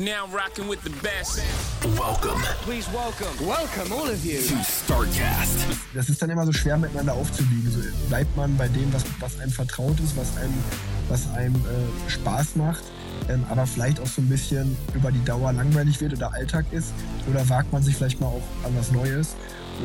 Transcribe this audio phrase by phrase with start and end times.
[0.00, 1.40] Now rocking with the best.
[1.98, 3.46] Welcome Please welcome.
[3.46, 4.38] Welcome, all of you.
[4.38, 5.58] to StarCast.
[5.94, 7.70] Das ist dann immer so schwer miteinander aufzuwiegen.
[7.70, 10.54] So bleibt man bei dem, was, was einem vertraut ist, was einem,
[11.08, 12.82] was einem äh, Spaß macht,
[13.28, 16.92] ähm, aber vielleicht auch so ein bisschen über die Dauer langweilig wird oder Alltag ist.
[17.30, 19.36] Oder wagt man sich vielleicht mal auch an was Neues.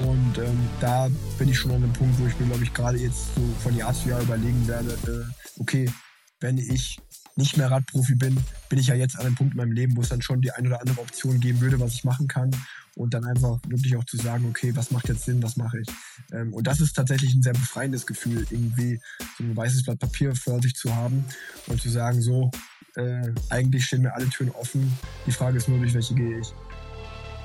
[0.06, 2.98] Und ähm, da bin ich schon an dem Punkt, wo ich mir, glaube ich, gerade
[2.98, 5.92] jetzt so von Jahr zu Jahr überlegen werde, äh, okay,
[6.40, 6.98] wenn ich
[7.36, 8.38] nicht mehr Radprofi bin,
[8.70, 10.52] bin ich ja jetzt an einem Punkt in meinem Leben, wo es dann schon die
[10.52, 12.52] ein oder andere Option geben würde, was ich machen kann.
[12.96, 15.88] Und dann einfach wirklich auch zu sagen, okay, was macht jetzt Sinn, was mache ich.
[16.34, 19.00] Ähm, und das ist tatsächlich ein sehr befreiendes Gefühl, irgendwie
[19.38, 21.24] so ein weißes Blatt Papier vor sich zu haben
[21.68, 22.52] und zu sagen, so,
[22.96, 24.92] äh, eigentlich stehen mir alle Türen offen.
[25.26, 26.54] Die Frage ist nur, durch welche gehe ich.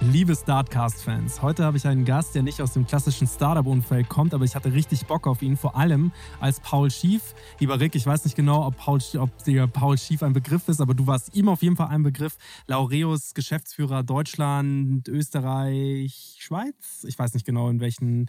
[0.01, 4.45] Liebe Startcast-Fans, heute habe ich einen Gast, der nicht aus dem klassischen Startup-Umfeld kommt, aber
[4.45, 7.35] ich hatte richtig Bock auf ihn, vor allem als Paul Schief.
[7.59, 10.95] Lieber Rick, ich weiß nicht genau, ob, Paul, ob Paul Schief ein Begriff ist, aber
[10.95, 12.37] du warst ihm auf jeden Fall ein Begriff.
[12.67, 17.05] Laureus, Geschäftsführer Deutschland, Österreich, Schweiz.
[17.09, 18.29] Ich weiß nicht genau, in welchen,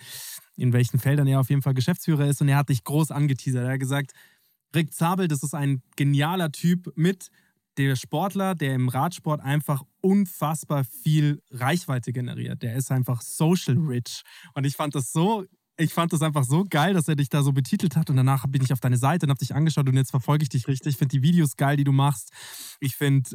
[0.55, 3.65] in welchen Feldern er auf jeden Fall Geschäftsführer ist und er hat dich groß angeteasert.
[3.65, 4.13] Er hat gesagt,
[4.73, 7.29] Rick Zabel, das ist ein genialer Typ mit
[7.77, 12.63] der Sportler, der im Radsport einfach unfassbar viel Reichweite generiert.
[12.63, 14.23] Der ist einfach social rich.
[14.53, 15.45] Und ich fand das so,
[15.77, 18.09] ich fand das einfach so geil, dass er dich da so betitelt hat.
[18.09, 20.49] Und danach bin ich auf deine Seite und habe dich angeschaut und jetzt verfolge ich
[20.49, 20.93] dich richtig.
[20.93, 22.31] Ich finde die Videos geil, die du machst.
[22.79, 23.29] Ich finde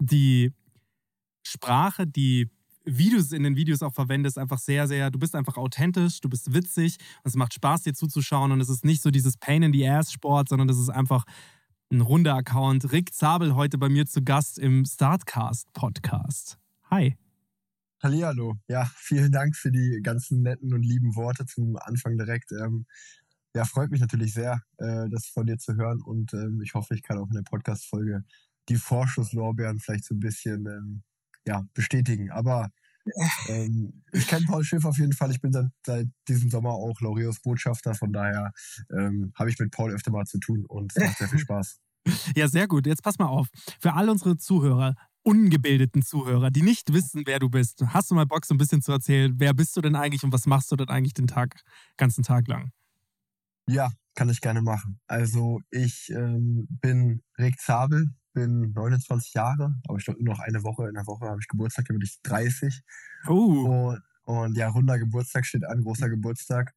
[0.00, 0.52] die
[1.42, 2.48] Sprache, die
[2.86, 6.54] es in den Videos auch verwendest, einfach sehr, sehr, du bist einfach authentisch, du bist
[6.54, 9.72] witzig und es macht Spaß, dir zuzuschauen und es ist nicht so dieses Pain in
[9.72, 11.24] the Ass Sport, sondern das ist einfach
[11.90, 12.92] ein runder Account.
[12.92, 16.58] Rick Zabel heute bei mir zu Gast im Startcast Podcast.
[16.90, 17.16] Hi.
[18.02, 18.56] Hallihallo.
[18.68, 22.52] Ja, vielen Dank für die ganzen netten und lieben Worte zum Anfang direkt.
[22.52, 22.86] Ähm,
[23.54, 26.94] ja, freut mich natürlich sehr, äh, das von dir zu hören und ähm, ich hoffe,
[26.94, 28.22] ich kann auch in der Podcast-Folge
[28.68, 31.02] die Vorschusslorbeeren vielleicht so ein bisschen ähm,
[31.46, 32.30] ja, bestätigen.
[32.30, 32.70] Aber
[33.48, 35.30] ähm, ich kenne Paul Schiff auf jeden Fall.
[35.30, 37.94] Ich bin seit, seit diesem Sommer auch Laureus Botschafter.
[37.94, 38.52] Von daher
[38.90, 41.78] ähm, habe ich mit Paul öfter mal zu tun und es macht sehr viel Spaß.
[42.34, 42.86] Ja, sehr gut.
[42.86, 43.48] Jetzt pass mal auf.
[43.80, 48.24] Für all unsere Zuhörer, ungebildeten Zuhörer, die nicht wissen, wer du bist, hast du mal
[48.24, 50.76] Bock, so ein bisschen zu erzählen, wer bist du denn eigentlich und was machst du
[50.76, 51.60] denn eigentlich den Tag,
[51.98, 52.70] ganzen Tag lang?
[53.68, 55.00] Ja, kann ich gerne machen.
[55.06, 60.62] Also ich ähm, bin Rick Zabel, bin 29 Jahre, aber ich glaube nur noch eine
[60.64, 60.88] Woche.
[60.88, 62.82] In der Woche habe ich Geburtstag, dann bin ich 30.
[63.26, 66.74] Oh, Und, und ja, runder Geburtstag steht an, großer Geburtstag.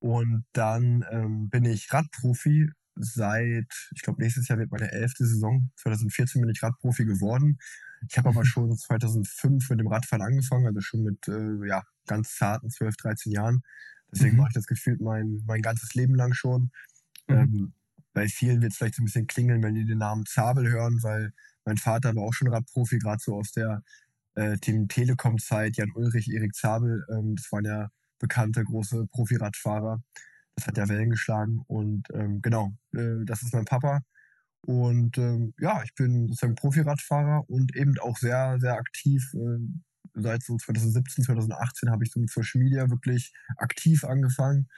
[0.00, 5.70] Und dann ähm, bin ich Radprofi seit, ich glaube, nächstes Jahr wird meine elfte Saison.
[5.76, 7.58] 2014 bin ich Radprofi geworden.
[8.08, 12.36] Ich habe aber schon 2005 mit dem Radfahren angefangen, also schon mit äh, ja, ganz
[12.36, 13.62] zarten 12, 13 Jahren.
[14.12, 14.38] Deswegen Mhm.
[14.38, 16.70] mache ich das gefühlt mein, mein ganzes Leben lang schon.
[17.28, 17.34] Mhm.
[17.36, 17.74] Ähm,
[18.12, 21.02] bei vielen wird es vielleicht so ein bisschen klingeln, wenn die den Namen Zabel hören,
[21.02, 21.32] weil
[21.64, 23.82] mein Vater war auch schon Radprofi, gerade so aus der
[24.34, 25.76] äh, Team Telekom-Zeit.
[25.76, 30.02] Jan Ulrich, Erik Zabel, ähm, das waren ja bekannte große Profi-Radfahrer.
[30.56, 34.00] Das hat ja Wellen geschlagen und ähm, genau, äh, das ist mein Papa.
[34.62, 39.22] Und ähm, ja, ich bin sozusagen Profi-Radfahrer und eben auch sehr, sehr aktiv.
[39.34, 39.58] Äh,
[40.14, 44.68] seit so 2017, 2018 habe ich so mit Social Media wirklich aktiv angefangen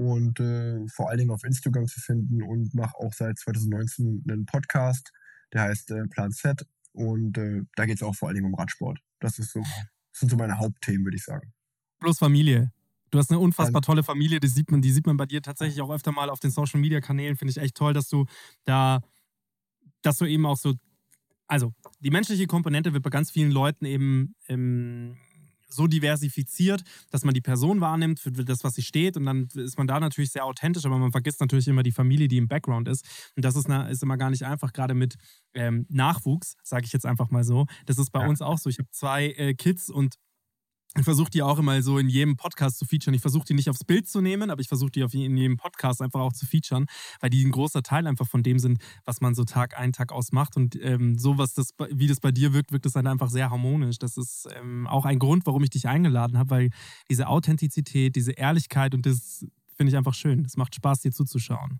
[0.00, 4.46] und äh, vor allen Dingen auf Instagram zu finden und mache auch seit 2019 einen
[4.46, 5.12] Podcast,
[5.52, 8.54] der heißt äh, Plan Z und äh, da geht es auch vor allen Dingen um
[8.54, 8.98] Radsport.
[9.18, 11.52] Das ist so, das sind so meine Hauptthemen, würde ich sagen.
[11.98, 12.72] bloß Familie.
[13.10, 15.82] Du hast eine unfassbar tolle Familie, die sieht man, die sieht man bei dir tatsächlich
[15.82, 17.36] auch öfter mal auf den Social Media Kanälen.
[17.36, 18.24] Finde ich echt toll, dass du
[18.64, 19.02] da,
[20.00, 20.76] dass du eben auch so,
[21.46, 25.18] also die menschliche Komponente wird bei ganz vielen Leuten eben ähm,
[25.72, 29.78] so diversifiziert, dass man die Person wahrnimmt für das, was sie steht und dann ist
[29.78, 32.88] man da natürlich sehr authentisch, aber man vergisst natürlich immer die Familie, die im Background
[32.88, 33.04] ist
[33.36, 35.16] und das ist, na, ist immer gar nicht einfach, gerade mit
[35.54, 37.66] ähm, Nachwuchs, sage ich jetzt einfach mal so.
[37.86, 38.28] Das ist bei Ja.
[38.28, 38.68] uns auch so.
[38.70, 40.14] Ich habe zwei äh, Kids und
[40.98, 43.14] ich versuche die auch immer so in jedem Podcast zu featuren.
[43.14, 46.02] Ich versuche die nicht aufs Bild zu nehmen, aber ich versuche die in jedem Podcast
[46.02, 46.86] einfach auch zu featuren,
[47.20, 50.10] weil die ein großer Teil einfach von dem sind, was man so Tag ein, Tag
[50.10, 50.56] aus macht.
[50.56, 53.50] Und ähm, so, was das, wie das bei dir wirkt, wirkt das dann einfach sehr
[53.50, 53.98] harmonisch.
[53.98, 56.70] Das ist ähm, auch ein Grund, warum ich dich eingeladen habe, weil
[57.08, 59.46] diese Authentizität, diese Ehrlichkeit und das
[59.76, 60.44] finde ich einfach schön.
[60.44, 61.78] Es macht Spaß, dir zuzuschauen.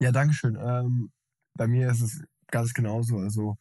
[0.00, 0.56] Ja, danke schön.
[0.56, 1.12] Ähm,
[1.54, 3.18] bei mir ist es ganz genauso.
[3.18, 3.58] Also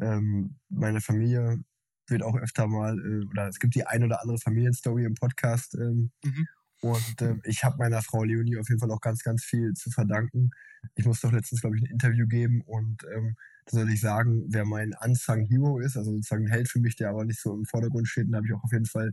[0.00, 1.62] ähm, meine Familie
[2.06, 5.74] wird auch öfter mal, äh, oder es gibt die ein oder andere Familienstory im Podcast.
[5.74, 6.48] Ähm, mhm.
[6.82, 9.90] Und äh, ich habe meiner Frau Leonie auf jeden Fall auch ganz, ganz viel zu
[9.90, 10.50] verdanken.
[10.96, 14.44] Ich musste doch letztens, glaube ich, ein Interview geben und ähm, da soll ich sagen,
[14.48, 17.54] wer mein Unsung Hero ist, also sozusagen ein Held für mich, der aber nicht so
[17.54, 18.26] im Vordergrund steht.
[18.26, 19.12] Und da habe ich auch auf jeden Fall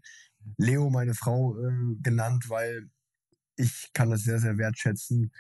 [0.58, 2.90] Leo, meine Frau, äh, genannt, weil
[3.56, 5.32] ich kann das sehr, sehr wertschätzen,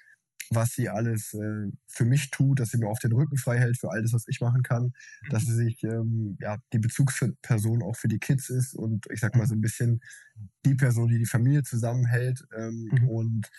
[0.51, 3.77] was sie alles äh, für mich tut, dass sie mir auf den Rücken frei hält
[3.77, 5.29] für all das, was ich machen kann, mhm.
[5.29, 9.35] dass sie sich ähm, ja die Bezugsperson auch für die Kids ist und ich sag
[9.35, 10.01] mal so ein bisschen
[10.65, 13.09] die Person, die die Familie zusammenhält ähm, mhm.
[13.09, 13.49] und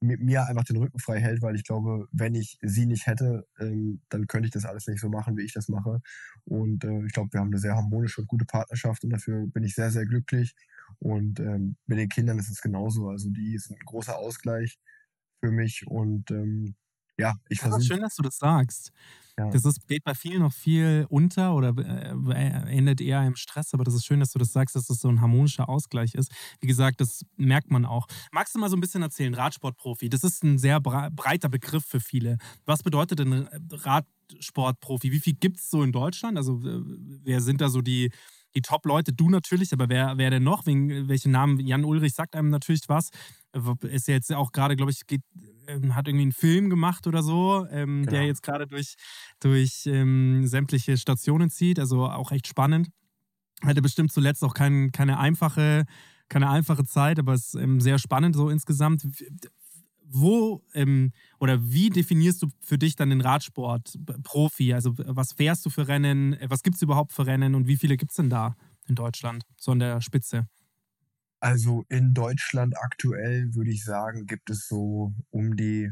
[0.00, 3.46] mit mir einfach den Rücken frei hält, weil ich glaube, wenn ich sie nicht hätte,
[3.58, 6.00] ähm, dann könnte ich das alles nicht so machen, wie ich das mache.
[6.44, 9.64] Und äh, ich glaube, wir haben eine sehr harmonische und gute Partnerschaft und dafür bin
[9.64, 10.54] ich sehr, sehr glücklich.
[10.98, 13.08] Und ähm, mit den Kindern ist es genauso.
[13.08, 14.78] Also die sind ein großer Ausgleich
[15.40, 16.74] für mich und ähm,
[17.18, 17.82] ja, ich versuche.
[17.82, 18.92] Schön, dass du das sagst.
[19.38, 19.50] Ja.
[19.50, 23.84] Das ist, geht bei vielen noch viel unter oder äh, endet eher im Stress, aber
[23.84, 26.32] das ist schön, dass du das sagst, dass das so ein harmonischer Ausgleich ist.
[26.60, 28.06] Wie gesagt, das merkt man auch.
[28.32, 30.08] Magst du mal so ein bisschen erzählen, Radsportprofi?
[30.08, 32.38] Das ist ein sehr breiter Begriff für viele.
[32.64, 35.12] Was bedeutet denn Radsportprofi?
[35.12, 36.38] Wie viel gibt es so in Deutschland?
[36.38, 38.10] Also, wer sind da so die,
[38.54, 39.12] die Top-Leute?
[39.12, 40.66] Du natürlich, aber wer, wer denn noch?
[40.66, 41.60] welche Namen?
[41.60, 43.10] Jan Ulrich sagt einem natürlich was.
[43.82, 45.22] Ist ja jetzt auch gerade, glaube ich, geht
[45.68, 48.10] ähm, hat irgendwie einen Film gemacht oder so, ähm, genau.
[48.10, 48.94] der jetzt gerade durch,
[49.40, 51.78] durch ähm, sämtliche Stationen zieht.
[51.78, 52.88] Also auch echt spannend.
[53.62, 55.84] Hatte bestimmt zuletzt auch kein, keine, einfache,
[56.28, 59.06] keine einfache Zeit, aber es ist ähm, sehr spannend so insgesamt.
[60.08, 64.72] Wo ähm, oder wie definierst du für dich dann den Radsport Profi?
[64.72, 66.36] Also was fährst du für Rennen?
[66.48, 68.56] Was gibt es überhaupt für Rennen und wie viele gibt es denn da
[68.86, 70.48] in Deutschland, so an der Spitze?
[71.40, 75.90] Also in Deutschland aktuell würde ich sagen, gibt es so um die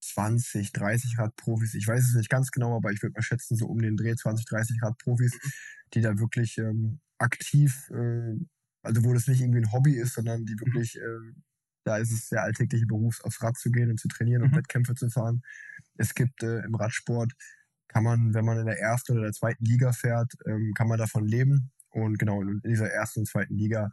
[0.00, 1.74] 20, 30 Radprofis.
[1.74, 4.14] Ich weiß es nicht ganz genau, aber ich würde mal schätzen, so um den Dreh
[4.14, 5.50] 20, 30 Radprofis, mhm.
[5.94, 8.36] die da wirklich ähm, aktiv, äh,
[8.82, 10.60] also wo das nicht irgendwie ein Hobby ist, sondern die mhm.
[10.60, 11.32] wirklich, äh,
[11.88, 14.56] da ist es der alltägliche Beruf, aufs Rad zu gehen und zu trainieren und mhm.
[14.56, 15.42] Wettkämpfe zu fahren.
[15.96, 17.32] Es gibt äh, im Radsport,
[17.88, 20.98] kann man, wenn man in der ersten oder der zweiten Liga fährt, ähm, kann man
[20.98, 21.72] davon leben.
[21.88, 23.90] Und genau, in dieser ersten und zweiten Liga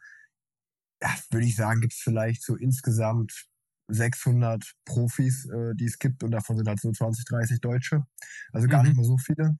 [1.01, 3.47] ja, würde ich sagen, gibt es vielleicht so insgesamt
[3.87, 8.05] 600 Profis, äh, die es gibt und davon sind halt so 20, 30 Deutsche.
[8.51, 8.89] Also gar mhm.
[8.89, 9.57] nicht mal so viele.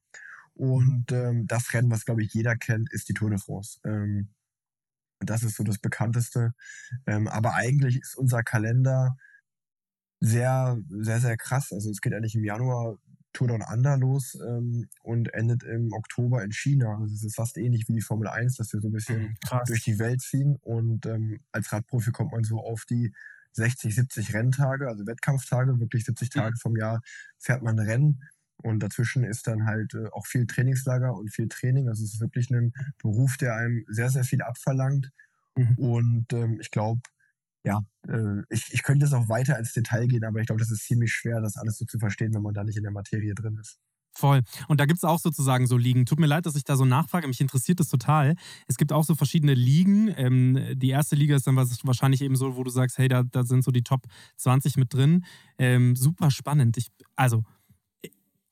[0.54, 3.80] Und ähm, das Rennen, was glaube ich jeder kennt, ist die Tour de France.
[3.86, 4.30] Ähm,
[5.20, 6.54] das ist so das bekannteste.
[7.08, 9.16] Ähm, aber eigentlich ist unser Kalender
[10.20, 11.72] sehr, sehr, sehr krass.
[11.72, 12.98] Also es geht eigentlich im Januar
[13.34, 16.98] Tour Down Under los ähm, und endet im Oktober in China.
[17.00, 19.36] Also es ist fast ähnlich wie die Formel 1, dass wir so ein bisschen mhm,
[19.46, 19.68] Krass.
[19.68, 20.58] durch die Welt ziehen.
[20.62, 23.14] Und ähm, als Radprofi kommt man so auf die
[23.52, 26.40] 60, 70 Renntage, also Wettkampftage, wirklich 70 mhm.
[26.40, 27.02] Tage vom Jahr
[27.38, 28.22] fährt man Rennen.
[28.64, 31.90] Und dazwischen ist dann halt äh, auch viel Trainingslager und viel Training.
[31.90, 35.12] Also es ist wirklich ein Beruf, der einem sehr, sehr viel abverlangt.
[35.56, 35.76] Mhm.
[35.78, 37.02] Und ähm, ich glaube,
[37.64, 40.72] ja, äh, ich, ich könnte jetzt auch weiter ins Detail gehen, aber ich glaube, das
[40.72, 43.34] ist ziemlich schwer, das alles so zu verstehen, wenn man da nicht in der Materie
[43.34, 43.80] drin ist.
[44.18, 44.44] Voll.
[44.70, 46.06] Und da gibt es auch sozusagen so Ligen.
[46.06, 48.36] Tut mir leid, dass ich da so nachfrage, mich interessiert das total.
[48.66, 50.14] Es gibt auch so verschiedene Ligen.
[50.16, 53.44] Ähm, die erste Liga ist dann wahrscheinlich eben so, wo du sagst, hey, da, da
[53.44, 54.04] sind so die Top
[54.38, 55.26] 20 mit drin.
[55.58, 56.78] Ähm, super spannend.
[56.78, 56.88] Ich,
[57.18, 57.44] also,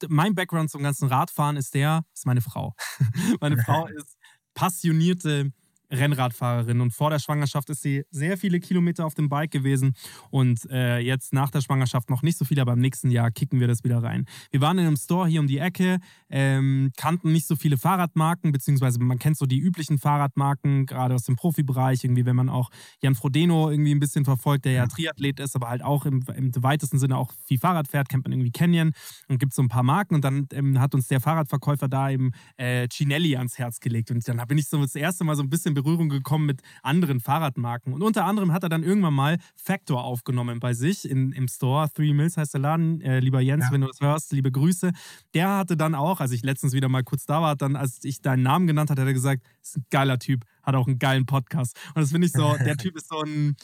[0.10, 2.76] mein Background zum ganzen Radfahren ist der, ist meine Frau.
[3.42, 4.18] meine Frau ist
[4.54, 5.52] passionierte
[5.94, 6.82] Rennradfahrerin.
[6.82, 9.94] Und vor der Schwangerschaft ist sie sehr viele Kilometer auf dem Bike gewesen.
[10.30, 13.60] Und äh, jetzt nach der Schwangerschaft noch nicht so viel, aber im nächsten Jahr kicken
[13.60, 14.26] wir das wieder rein.
[14.52, 18.52] Wir waren in einem Store hier um die Ecke, ähm, kannten nicht so viele Fahrradmarken,
[18.52, 22.70] beziehungsweise man kennt so die üblichen Fahrradmarken, gerade aus dem Profibereich, irgendwie, wenn man auch
[23.02, 26.52] Jan Frodeno irgendwie ein bisschen verfolgt, der ja Triathlet ist, aber halt auch im, im
[26.64, 28.92] weitesten Sinne auch viel Fahrrad fährt, kennt man irgendwie Canyon
[29.28, 30.16] und gibt so ein paar Marken.
[30.16, 34.12] Und dann ähm, hat uns der Fahrradverkäufer da eben äh, Cinelli ans Herz gelegt.
[34.12, 37.20] Und dann bin ich so das erste Mal so ein bisschen Berührung gekommen mit anderen
[37.20, 37.94] Fahrradmarken.
[37.94, 41.90] Und unter anderem hat er dann irgendwann mal Factor aufgenommen bei sich in, im Store.
[41.94, 43.02] Three Mills heißt der Laden.
[43.02, 43.72] Äh, lieber Jens, ja.
[43.72, 44.92] wenn du das hörst, liebe Grüße.
[45.34, 48.22] Der hatte dann auch, als ich letztens wieder mal kurz da war, dann, als ich
[48.22, 51.26] deinen Namen genannt hatte, hat er gesagt, ist ein geiler Typ, hat auch einen geilen
[51.26, 51.78] Podcast.
[51.90, 53.56] Und das finde ich so, der Typ ist so ein.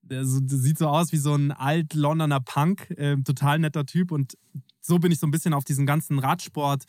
[0.00, 4.10] Der sieht so aus wie so ein alt-Londoner Punk, äh, total netter Typ.
[4.10, 4.38] Und
[4.80, 6.84] so bin ich so ein bisschen auf diesen ganzen Radsport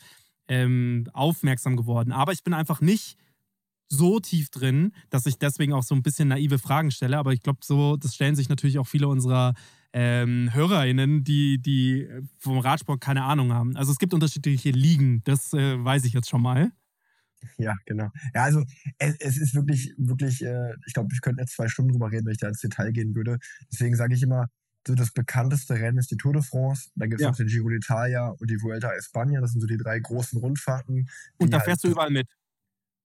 [0.48, 2.12] ähm, aufmerksam geworden.
[2.12, 3.16] Aber ich bin einfach nicht
[3.90, 7.18] so tief drin, dass ich deswegen auch so ein bisschen naive Fragen stelle.
[7.18, 9.54] Aber ich glaube, so, das stellen sich natürlich auch viele unserer
[9.92, 13.76] ähm, HörerInnen, die, die vom Radsport keine Ahnung haben.
[13.76, 16.70] Also es gibt unterschiedliche Ligen, das äh, weiß ich jetzt schon mal.
[17.56, 18.10] Ja, genau.
[18.34, 18.62] Ja, also
[18.98, 22.26] es, es ist wirklich, wirklich, äh, ich glaube, ich könnte jetzt zwei Stunden drüber reden,
[22.26, 23.38] wenn ich da ins Detail gehen würde.
[23.72, 24.46] Deswegen sage ich immer,
[24.86, 26.90] so das bekannteste Rennen ist die Tour de France.
[26.94, 27.30] Dann gibt es Ja.
[27.30, 29.40] noch den Giro d'Italia und die Vuelta a España.
[29.40, 31.08] Das sind so die drei großen Rundfahrten.
[31.38, 32.28] Und da halt- fährst du überall mit.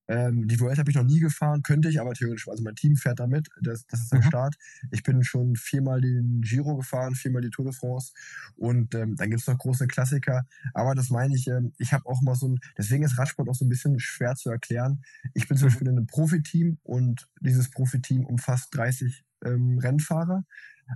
[0.07, 2.95] Ähm, die Vuelta habe ich noch nie gefahren, könnte ich, aber theoretisch, also mein Team
[2.95, 4.23] fährt da mit, das, das ist am Mhm.
[4.23, 4.55] Start.
[4.91, 8.13] Ich bin schon viermal den Giro gefahren, viermal die Tour de France
[8.55, 12.21] und ähm, dann gibt's noch große Klassiker, aber das meine ich, ähm, ich habe auch
[12.21, 15.03] mal so ein, deswegen ist Radsport auch so ein bisschen schwer zu erklären.
[15.33, 15.71] Ich bin zum Mhm.
[15.71, 20.43] Beispiel in einem Profiteam und dieses Profiteam umfasst 30 ähm, Rennfahrer,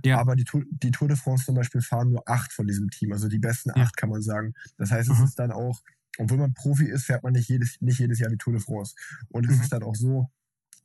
[0.04, 0.18] Ja.
[0.18, 3.12] aber die, Tour- die Tour de France zum Beispiel fahren nur acht von diesem Team,
[3.12, 3.82] also die besten Ja.
[3.84, 4.54] acht kann man sagen.
[4.76, 5.24] Das heißt, es Mhm.
[5.24, 5.80] ist dann auch
[6.18, 8.94] obwohl man Profi ist, fährt man nicht jedes, nicht jedes Jahr die Tour de France.
[9.28, 9.62] Und es Mhm.
[9.62, 10.30] ist dann auch so,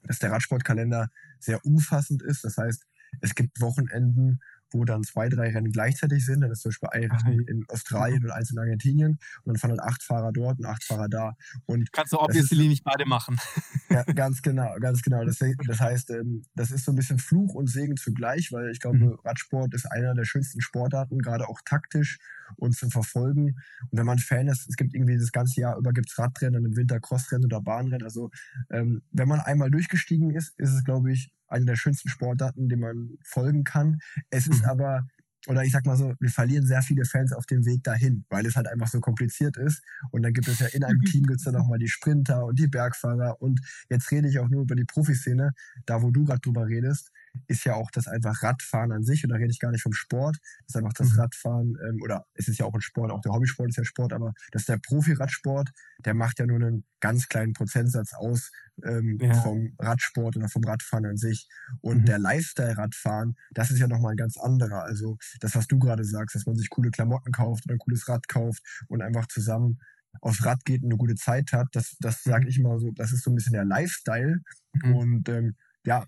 [0.03, 2.43] dass der Radsportkalender sehr umfassend ist.
[2.43, 2.85] Das heißt,
[3.21, 4.39] es gibt Wochenenden,
[4.71, 6.41] wo dann zwei, drei Rennen gleichzeitig sind.
[6.41, 9.11] Dann ist zum Beispiel ein Rennen in Australien und eins in Argentinien.
[9.43, 11.33] Und dann fahren halt acht Fahrer dort und acht Fahrer da.
[11.65, 13.37] Und Kannst du Das ist- obviously nicht beide machen.
[13.89, 15.23] ja, ganz genau, ganz genau.
[15.23, 18.79] Das, das heißt, ähm, das ist so ein bisschen Fluch und Segen zugleich, weil ich
[18.79, 19.17] glaube, Mhm.
[19.23, 22.17] Radsport ist einer der schönsten Sportarten, gerade auch taktisch
[22.57, 23.55] und zum Verfolgen.
[23.89, 26.65] Und wenn man Fan ist, es gibt irgendwie das ganze Jahr über gibt's Radrennen, dann
[26.71, 28.03] im Winter Crossrennen oder Bahnrennen.
[28.03, 28.29] Also
[28.69, 32.81] ähm, wenn man einmal durchgestiegen ist, ist es, glaube ich, eine der schönsten Sportarten, dem
[32.81, 33.99] man folgen kann.
[34.29, 34.69] Es ist Mhm.
[34.69, 35.07] aber
[35.47, 38.47] oder ich sag mal so, wir verlieren sehr viele Fans auf dem Weg dahin, weil
[38.47, 39.83] es halt einfach so kompliziert ist.
[40.11, 42.67] Und dann gibt es ja in einem Team gibt's dann nochmal die Sprinter und die
[42.67, 43.39] Bergfahrer.
[43.41, 45.51] Und jetzt rede ich auch nur über die Profiszene,
[45.85, 47.11] da wo du gerade drüber redest,
[47.47, 49.23] ist ja auch das einfach Radfahren an sich.
[49.23, 50.37] Und da rede ich gar nicht vom Sport.
[50.61, 51.19] Das ist einfach das Mhm.
[51.19, 54.13] Radfahren, ähm, oder es ist ja auch ein Sport, auch der Hobbysport ist ja Sport,
[54.13, 55.69] aber das ist der Profi-Radsport,
[56.05, 58.51] der macht ja nur einen ganz kleinen Prozentsatz aus
[58.83, 59.33] ähm, Ja.
[59.41, 61.47] vom Radsport oder vom Radfahren an sich.
[61.81, 62.05] Und Mhm.
[62.05, 64.83] der Lifestyle-Radfahren, das ist ja nochmal ein ganz anderer.
[64.83, 68.07] Also das, was du gerade sagst, dass man sich coole Klamotten kauft oder ein cooles
[68.07, 69.79] Rad kauft und einfach zusammen
[70.21, 72.49] aufs Rad geht und eine gute Zeit hat, das, das sage Mhm.
[72.49, 74.41] ich mal so, das ist so ein bisschen der Lifestyle.
[74.73, 74.95] Mhm.
[74.95, 76.05] Und ähm, ja,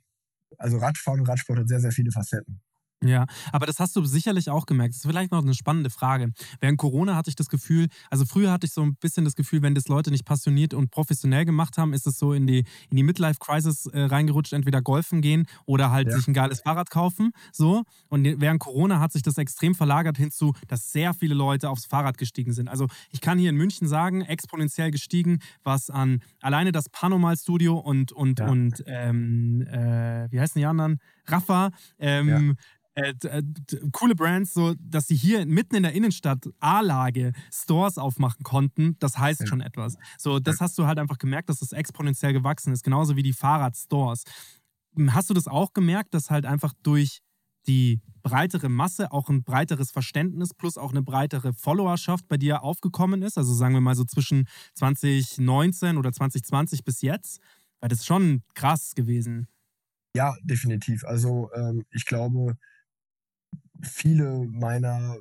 [0.58, 2.62] also Radfahren und Radsport hat sehr, sehr viele Facetten.
[3.04, 4.94] Ja, aber das hast du sicherlich auch gemerkt.
[4.96, 6.32] Das ist vielleicht noch eine spannende Frage.
[6.60, 9.62] Während Corona hatte ich das Gefühl, also früher hatte ich so ein bisschen das Gefühl,
[9.62, 12.98] wenn das Leute nicht passioniert und professionell gemacht haben, ist es so in die, in
[12.98, 16.16] die Midlife-Crisis äh, reingerutscht, entweder golfen gehen oder halt Ja.
[16.18, 17.32] sich ein geiles Fahrrad kaufen.
[17.51, 17.84] So.
[18.10, 22.18] Und während Corona hat sich das extrem verlagert hinzu, dass sehr viele Leute aufs Fahrrad
[22.18, 22.68] gestiegen sind.
[22.68, 28.12] Also ich kann hier in München sagen, exponentiell gestiegen, was an alleine das Panomal-Studio und,
[28.12, 28.48] und, Ja.
[28.48, 30.98] und ähm, äh, wie heißen die anderen?
[31.27, 32.57] Rafa, ähm,
[32.96, 37.34] äh, d- äh, d- coole Brands, so dass sie hier mitten in der Innenstadt A-Lage
[37.53, 39.48] Stores aufmachen konnten, das heißt Ja.
[39.48, 39.98] schon etwas.
[40.17, 43.34] So, das hast du halt einfach gemerkt, dass das exponentiell gewachsen ist, genauso wie die
[43.34, 44.24] Fahrradstores.
[44.96, 47.19] Hm, Hast du das auch gemerkt, dass halt einfach durch
[47.67, 53.22] die breitere Masse auch ein breiteres Verständnis plus auch eine breitere Followerschaft bei dir aufgekommen
[53.22, 53.38] ist?
[53.38, 57.39] Also sagen wir mal so zwischen 2019 oder 2020 bis jetzt,
[57.79, 59.48] weil das ist schon krass gewesen.
[60.17, 61.03] Ja, definitiv.
[61.05, 62.57] Also ähm, ich glaube,
[63.83, 65.17] viele meiner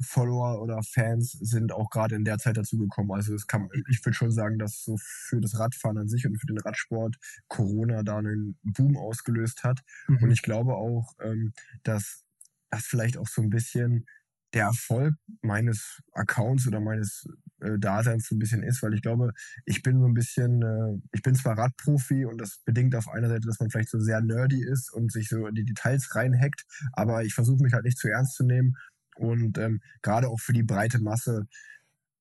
[0.00, 3.12] Follower oder Fans sind auch gerade in der Zeit dazugekommen.
[3.12, 6.40] Also es kann, ich würde schon sagen, dass so für das Radfahren an sich und
[6.40, 9.78] für den Radsport Corona da einen Boom ausgelöst hat.
[10.08, 11.52] Und ich glaube auch, ähm,
[11.84, 12.24] dass
[12.68, 14.06] das vielleicht auch so ein bisschen
[14.54, 17.26] der Erfolg meines Accounts oder meines
[17.60, 19.32] äh, Daseins so ein bisschen ist, weil ich glaube,
[19.64, 23.28] ich bin so ein bisschen, äh, ich bin zwar Radprofi und das bedingt auf einer
[23.28, 26.64] Seite, dass man vielleicht so sehr nerdy ist und sich so in die Details reinhackt,
[26.92, 28.76] aber ich versuche mich halt nicht zu ernst zu nehmen
[29.16, 31.46] und ähm, gerade auch für die breite Masse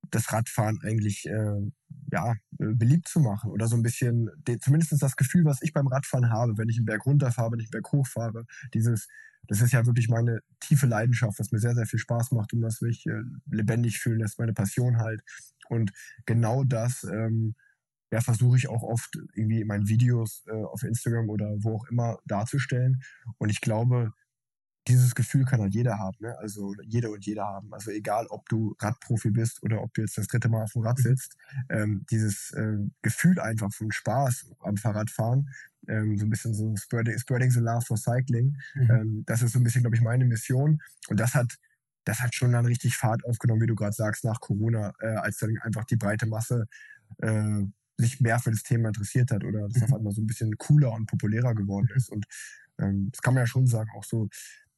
[0.10, 1.72] das Radfahren eigentlich äh,
[2.12, 5.74] ja, äh, beliebt zu machen oder so ein bisschen, de, zumindest das Gefühl, was ich
[5.74, 9.08] beim Radfahren habe, wenn ich einen Berg runterfahre, wenn ich einen Berg hochfahre, dieses,
[9.48, 12.62] das ist ja wirklich meine tiefe Leidenschaft, was mir sehr, sehr viel Spaß macht und
[12.62, 15.22] was mich äh, lebendig fühlen lässt, meine Passion halt.
[15.70, 15.92] Und
[16.26, 17.56] genau das ähm,
[18.12, 21.86] ja, versuche ich auch oft irgendwie in meinen Videos äh, auf Instagram oder wo auch
[21.90, 23.02] immer darzustellen.
[23.38, 24.14] Und ich glaube,
[24.88, 26.38] dieses Gefühl kann halt jeder haben, ne?
[26.40, 27.74] Also jeder und jeder haben.
[27.74, 30.82] Also egal, ob du Radprofi bist oder ob du jetzt das dritte Mal auf dem
[30.82, 31.38] Rad sitzt,
[31.70, 35.50] ähm, dieses ähm, Gefühl einfach vom Spaß am Fahrradfahren,
[35.88, 38.90] ähm, so ein bisschen so spreading, spreading the love for cycling, Mhm.
[38.90, 40.82] ähm, das ist so ein bisschen, glaube ich, meine Mission.
[41.10, 41.58] Und das hat,
[42.06, 45.38] das hat schon dann richtig Fahrt aufgenommen, wie du gerade sagst, nach Corona, äh, als
[45.38, 46.66] dann einfach die breite Masse
[47.20, 47.64] äh,
[47.98, 49.84] sich mehr für das Thema interessiert hat oder das Mhm.
[49.84, 52.10] auf einmal so ein bisschen cooler und populärer geworden ist.
[52.10, 52.26] Und
[52.80, 54.30] ähm, das kann man ja schon sagen, auch so,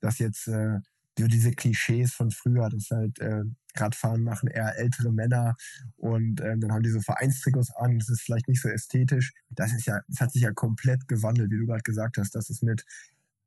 [0.04, 0.80] dass jetzt äh,
[1.18, 3.44] so diese Klischees von früher, dass halt äh,
[3.76, 5.56] Radfahren machen eher ältere Männer
[5.96, 9.34] und ähm, dann haben die so Vereinstrikots an, das ist vielleicht nicht so ästhetisch.
[9.50, 12.50] Das ist ja, das hat sich ja komplett gewandelt, wie du gerade gesagt hast, dass
[12.50, 12.84] es mit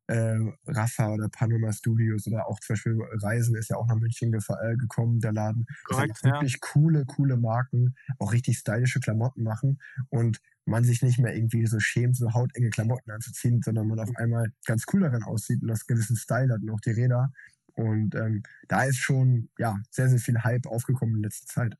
[0.08, 4.32] äh, Rafa oder Panama Studios oder auch zum Beispiel Reisen ist ja auch nach München
[4.32, 5.66] äh, gekommen, der Laden.
[5.84, 6.32] Korrekt, ja.
[6.32, 11.64] wirklich coole, coole Marken, auch richtig stylische Klamotten machen und man sich nicht mehr irgendwie
[11.66, 15.68] so schämt, so hautenge Klamotten anzuziehen, sondern man auf einmal ganz cool darin aussieht und
[15.68, 17.32] das gewissen Style hat und auch die Räder.
[17.74, 21.76] Und ähm, da ist schon ja sehr, sehr viel Hype aufgekommen in letzter Zeit.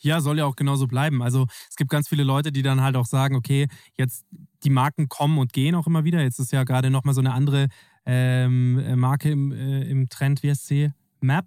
[0.00, 1.22] Ja, soll ja auch genauso bleiben.
[1.22, 4.24] Also es gibt ganz viele Leute, die dann halt auch sagen, okay, jetzt
[4.64, 6.22] die Marken kommen und gehen auch immer wieder.
[6.22, 7.68] Jetzt ist ja gerade nochmal so eine andere
[8.06, 10.90] ähm, Marke im, äh, im Trend, wie heißt sie?
[11.20, 11.46] Map?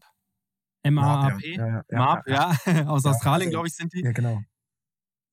[0.83, 1.55] M-A-A-P?
[1.55, 2.85] Ja, ja, ja, Map, ja.
[2.87, 4.01] Aus Australien, glaube ich, sind die.
[4.01, 4.41] Ja, genau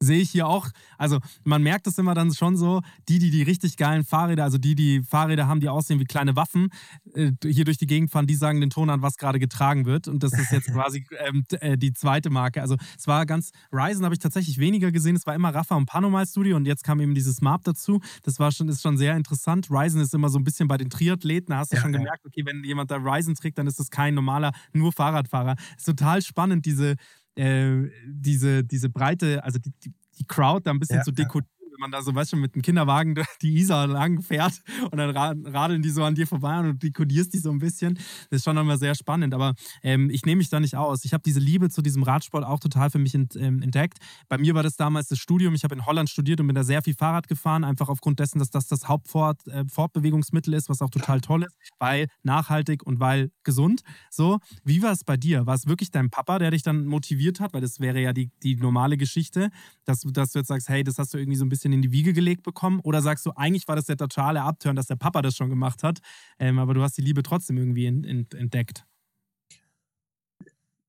[0.05, 0.69] sehe ich hier auch.
[0.99, 4.59] Also man merkt es immer dann schon so, die, die die richtig geilen Fahrräder, also
[4.59, 6.69] die, die Fahrräder haben, die aussehen wie kleine Waffen,
[7.15, 10.09] äh, hier durch die Gegend fahren, die sagen den Ton an, was gerade getragen wird.
[10.09, 12.63] Und das ist jetzt quasi ähm, äh, die zweite Marke.
[12.63, 15.17] Also es war ganz, Ryzen habe ich tatsächlich weniger gesehen.
[15.17, 18.01] Es war immer Rafa und Panomal Studio und jetzt kam eben dieses Marp dazu.
[18.23, 19.69] Das war schon, ist schon sehr interessant.
[19.71, 21.99] Ryzen ist immer so ein bisschen bei den Triathleten, da hast du ja, schon ja.
[21.99, 25.57] gemerkt, okay, wenn jemand da Ryzen trägt, dann ist das kein normaler, nur Fahrradfahrer.
[25.77, 26.97] Ist total spannend, diese,
[27.37, 31.54] äh, diese, diese breite, also die, die, die Crowd da ein bisschen ja, zu dekodieren
[31.85, 35.83] man da so, weißt du, mit dem Kinderwagen die Isar lang fährt und dann radeln
[35.83, 37.95] die so an dir vorbei und du dekodierst die so ein bisschen.
[38.31, 39.35] Das ist schon immer sehr spannend.
[39.35, 41.05] Aber ähm, ich nehme mich da nicht aus.
[41.05, 43.99] Ich habe diese Liebe zu diesem Radsport auch total für mich ähm, entdeckt.
[44.29, 45.55] Bei mir war das damals das Studium.
[45.55, 48.39] Ich habe in Holland studiert und bin da sehr viel Fahrrad gefahren, einfach aufgrund dessen,
[48.39, 53.31] dass das das Hauptfortbewegungsmittel äh, ist, was auch total toll ist, weil nachhaltig und weil
[53.43, 53.83] gesund.
[54.11, 55.47] So, wie war es bei dir?
[55.47, 57.53] War es wirklich dein Papa, der dich dann motiviert hat?
[57.53, 59.51] Weil das wäre ja die, die normale Geschichte,
[59.85, 61.93] dass, dass du jetzt sagst, hey, das hast du irgendwie so ein bisschen in die
[61.93, 62.81] Wiege gelegt bekommen?
[62.81, 65.83] Oder sagst du, eigentlich war das der totale Abturn, dass der Papa das schon gemacht
[65.83, 66.01] hat,
[66.39, 68.85] ähm, aber du hast die Liebe trotzdem irgendwie in, in, entdeckt?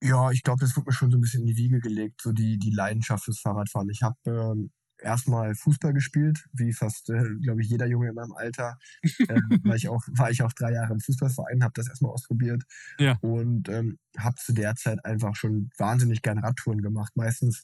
[0.01, 2.32] Ja, ich glaube, das wird mir schon so ein bisschen in die Wiege gelegt, so
[2.32, 3.89] die, die Leidenschaft fürs Fahrradfahren.
[3.89, 8.34] Ich habe ähm, erstmal Fußball gespielt, wie fast, äh, glaube ich, jeder Junge in meinem
[8.34, 8.77] Alter.
[9.27, 12.63] Ähm, war, ich auch, war ich auch drei Jahre im Fußballverein, habe das erstmal ausprobiert
[13.00, 13.18] ja.
[13.22, 17.13] und ähm, habe zu der Zeit einfach schon wahnsinnig gerne Radtouren gemacht.
[17.15, 17.63] Meistens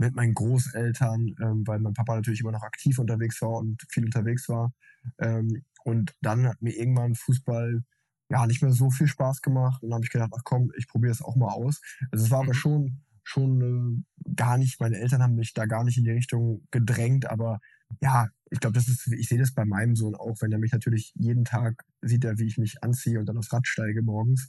[0.00, 4.04] mit meinen Großeltern, ähm, weil mein Papa natürlich immer noch aktiv unterwegs war und viel
[4.06, 4.72] unterwegs war.
[5.18, 7.84] Ähm, und dann hat mir irgendwann Fußball
[8.30, 9.82] ja nicht mehr so viel Spaß gemacht.
[9.82, 11.82] Und dann habe ich gedacht, ach komm, ich probiere es auch mal aus.
[12.10, 12.54] Also es war aber mhm.
[12.54, 16.66] schon schon äh, gar nicht, meine Eltern haben mich da gar nicht in die Richtung
[16.70, 17.60] gedrängt, aber
[18.00, 20.72] ja, ich glaube, das ist, ich sehe das bei meinem Sohn auch, wenn er mich
[20.72, 24.48] natürlich jeden Tag sieht, er, wie ich mich anziehe und dann aufs Rad steige morgens.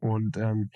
[0.00, 0.70] Und ähm,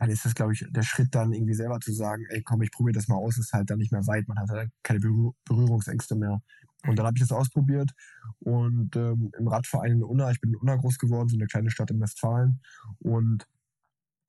[0.00, 2.72] dann ist das, glaube ich, der Schritt dann irgendwie selber zu sagen, ey, komm, ich
[2.72, 4.26] probiere das mal aus, ist halt dann nicht mehr weit.
[4.28, 6.40] Man hat halt keine Berührungsängste mehr.
[6.86, 7.90] Und dann habe ich das ausprobiert
[8.38, 11.70] und ähm, im Radverein in Unna, ich bin in Unna groß geworden, so eine kleine
[11.70, 12.62] Stadt in Westfalen.
[13.00, 13.46] Und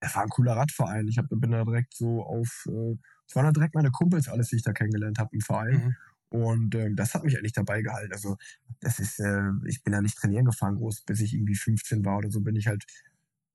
[0.02, 1.08] es war ein cooler Radverein.
[1.08, 4.50] Ich hab, bin da direkt so auf, äh, es waren da direkt meine Kumpels, alles,
[4.50, 5.96] die ich da kennengelernt habe im Verein.
[6.32, 6.38] Mhm.
[6.38, 8.12] Und ähm, das hat mich eigentlich dabei gehalten.
[8.12, 8.36] Also
[8.82, 12.18] das ist, äh, ich bin ja nicht trainieren gefahren groß, bis ich irgendwie 15 war
[12.18, 12.86] oder so, bin ich halt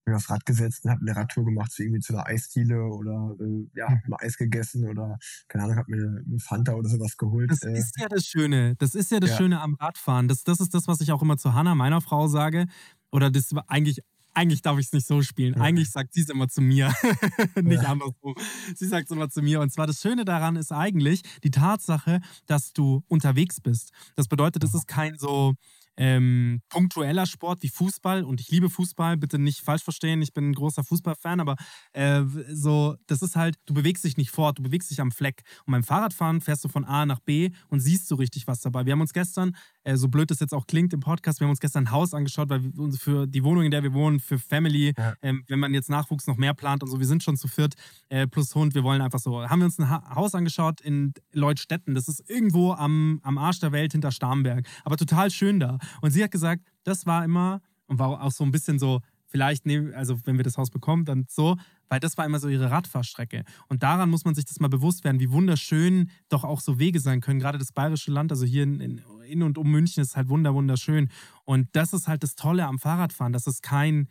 [0.06, 3.34] mir aufs Rad gesetzt und habe eine Radtour gemacht, so irgendwie zu einer Eisdiele oder
[3.40, 4.00] äh, ja, mhm.
[4.08, 7.50] mal Eis gegessen oder keine Ahnung, habe mir eine Fanta oder sowas geholt.
[7.50, 8.76] Das äh, ist ja das Schöne.
[8.78, 9.36] Das ist ja das ja.
[9.36, 10.28] Schöne am Radfahren.
[10.28, 12.66] Das, das ist das, was ich auch immer zu Hanna, meiner Frau, sage.
[13.10, 14.02] Oder das war eigentlich
[14.36, 15.54] eigentlich darf ich es nicht so spielen.
[15.54, 15.62] Ja.
[15.62, 16.92] Eigentlich sagt sie es immer zu mir,
[17.62, 17.88] nicht ja.
[17.88, 18.34] andersrum.
[18.74, 19.60] Sie sagt es immer zu mir.
[19.60, 23.92] Und zwar das Schöne daran ist eigentlich die Tatsache, dass du unterwegs bist.
[24.14, 25.54] Das bedeutet, es ist kein so
[25.96, 30.50] ähm, punktueller Sport wie Fußball und ich liebe Fußball, bitte nicht falsch verstehen, ich bin
[30.50, 31.56] ein großer Fußballfan, aber
[31.92, 35.42] äh, so, das ist halt, du bewegst dich nicht fort, du bewegst dich am Fleck.
[35.66, 38.84] Und beim Fahrradfahren fährst du von A nach B und siehst so richtig was dabei.
[38.86, 41.50] Wir haben uns gestern, äh, so blöd das jetzt auch klingt im Podcast, wir haben
[41.50, 44.18] uns gestern ein Haus angeschaut, weil wir uns für die Wohnung, in der wir wohnen,
[44.18, 45.14] für Family, ja.
[45.22, 47.74] ähm, wenn man jetzt Nachwuchs noch mehr plant und so, wir sind schon zu viert
[48.08, 51.14] äh, plus Hund, wir wollen einfach so, haben wir uns ein ha Haus angeschaut in
[51.32, 55.78] Leutstetten, das ist irgendwo am, am Arsch der Welt hinter Starnberg, aber total schön da.
[56.00, 59.66] Und sie hat gesagt, das war immer und war auch so ein bisschen so, vielleicht,
[59.66, 61.56] nehmen, also wenn wir das Haus bekommen, dann so,
[61.88, 63.44] weil das war immer so ihre Radfahrstrecke.
[63.68, 67.00] Und daran muss man sich das mal bewusst werden, wie wunderschön doch auch so Wege
[67.00, 67.40] sein können.
[67.40, 71.10] Gerade das bayerische Land, also hier in, in, in und um München, ist halt wunderschön.
[71.44, 74.08] Und das ist halt das Tolle am Fahrradfahren, dass es kein,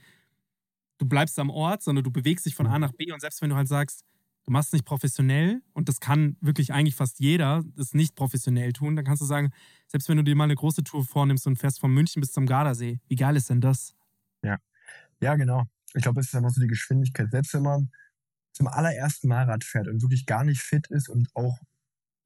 [0.98, 3.12] du bleibst am Ort, sondern du bewegst dich von A nach B.
[3.12, 4.06] Und selbst wenn du halt sagst,
[4.46, 8.74] du machst es nicht professionell und das kann wirklich eigentlich fast jeder das nicht professionell
[8.74, 9.52] tun, dann kannst du sagen,
[9.88, 12.46] selbst wenn du dir mal eine große Tour vornimmst und fährst von München bis zum
[12.46, 13.96] Gardasee, wie geil ist denn das?
[14.44, 14.58] Ja,
[15.20, 15.66] ja genau.
[15.96, 17.32] Ich glaube, es ist einfach so die Geschwindigkeit.
[17.32, 17.90] Selbst wenn man
[18.54, 21.60] zum allerersten Mal Rad fährt und wirklich gar nicht fit ist und auch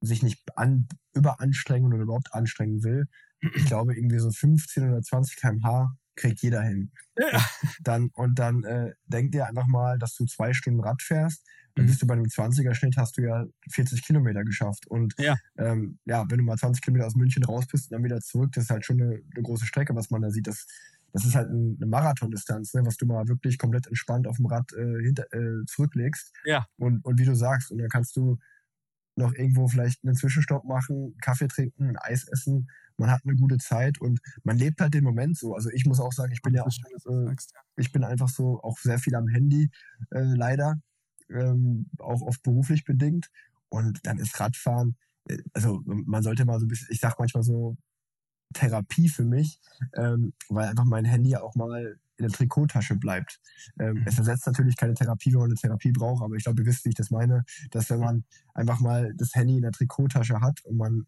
[0.00, 3.06] sich nicht an, überanstrengen oder überhaupt anstrengen will,
[3.54, 6.92] ich glaube, irgendwie so 15 oder 20 km/h kriegt jeder hin.
[7.16, 7.44] Ja.
[7.80, 11.42] Dann, und dann äh, denk dir einfach mal, dass du zwei Stunden Rad fährst
[11.74, 14.86] dann bist du bei einem 20er-Schnitt, hast du ja 40 Kilometer geschafft.
[14.86, 15.36] Und ja.
[15.56, 18.52] Ähm, ja, wenn du mal 20 Kilometer aus München raus bist und dann wieder zurück,
[18.52, 20.46] das ist halt schon eine, eine große Strecke, was man da sieht.
[20.46, 20.66] Das,
[21.12, 24.72] das ist halt eine Marathondistanz, ne, was du mal wirklich komplett entspannt auf dem Rad
[24.72, 26.32] äh, hinter, äh, zurücklegst.
[26.44, 26.66] Ja.
[26.76, 28.38] Und, und wie du sagst, und dann kannst du
[29.16, 32.70] noch irgendwo vielleicht einen Zwischenstopp machen, Kaffee trinken, ein Eis essen.
[32.96, 35.54] Man hat eine gute Zeit und man lebt halt den Moment so.
[35.54, 36.70] Also ich muss auch sagen, ich bin ja auch,
[37.06, 37.34] äh,
[37.76, 39.70] ich bin einfach so auch sehr viel am Handy,
[40.10, 40.80] äh, leider,
[41.28, 43.30] ähm, auch oft beruflich bedingt.
[43.68, 44.96] Und dann ist Radfahren,
[45.28, 47.76] äh, also man sollte mal so ein bisschen, ich sag manchmal so,
[48.52, 49.60] Therapie für mich,
[49.94, 53.40] ähm, weil einfach mein Handy auch mal in der Trikottasche bleibt.
[53.78, 54.04] Ähm, mhm.
[54.06, 56.84] Es ersetzt natürlich keine Therapie, wenn man eine Therapie braucht, aber ich glaube, ihr wisst,
[56.84, 60.62] wie ich das meine, dass wenn man einfach mal das Handy in der Trikottasche hat
[60.64, 61.06] und man,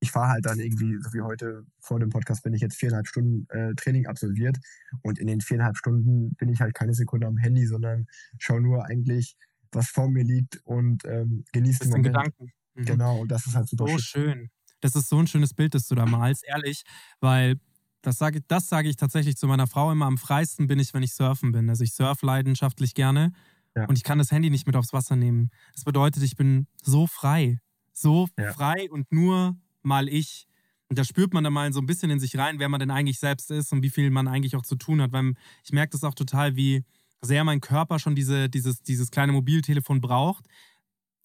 [0.00, 3.08] ich fahre halt dann irgendwie, so wie heute vor dem Podcast, bin ich jetzt viereinhalb
[3.08, 4.58] Stunden äh, Training absolviert
[5.02, 8.06] und in den viereinhalb Stunden bin ich halt keine Sekunde am Handy, sondern
[8.38, 9.36] schaue nur eigentlich,
[9.72, 12.06] was vor mir liegt und ähm, genieße den Moment.
[12.06, 12.52] Gedanken.
[12.74, 12.84] Mhm.
[12.84, 14.50] Genau, und das ist halt super so schön.
[14.82, 16.82] Das ist so ein schönes Bild, das du da malst, ehrlich,
[17.20, 17.58] weil
[18.02, 20.06] das sage, das sage ich tatsächlich zu meiner Frau immer.
[20.06, 21.70] Am freisten bin ich, wenn ich surfen bin.
[21.70, 23.32] Also ich surfe leidenschaftlich gerne
[23.76, 23.86] ja.
[23.86, 25.50] und ich kann das Handy nicht mit aufs Wasser nehmen.
[25.74, 27.60] Das bedeutet, ich bin so frei.
[27.92, 28.52] So ja.
[28.52, 30.46] frei und nur mal ich.
[30.88, 32.90] Und da spürt man dann mal so ein bisschen in sich rein, wer man denn
[32.90, 35.12] eigentlich selbst ist und wie viel man eigentlich auch zu tun hat.
[35.12, 36.84] Weil ich merke das auch total, wie
[37.22, 40.44] sehr mein Körper schon diese, dieses, dieses kleine Mobiltelefon braucht.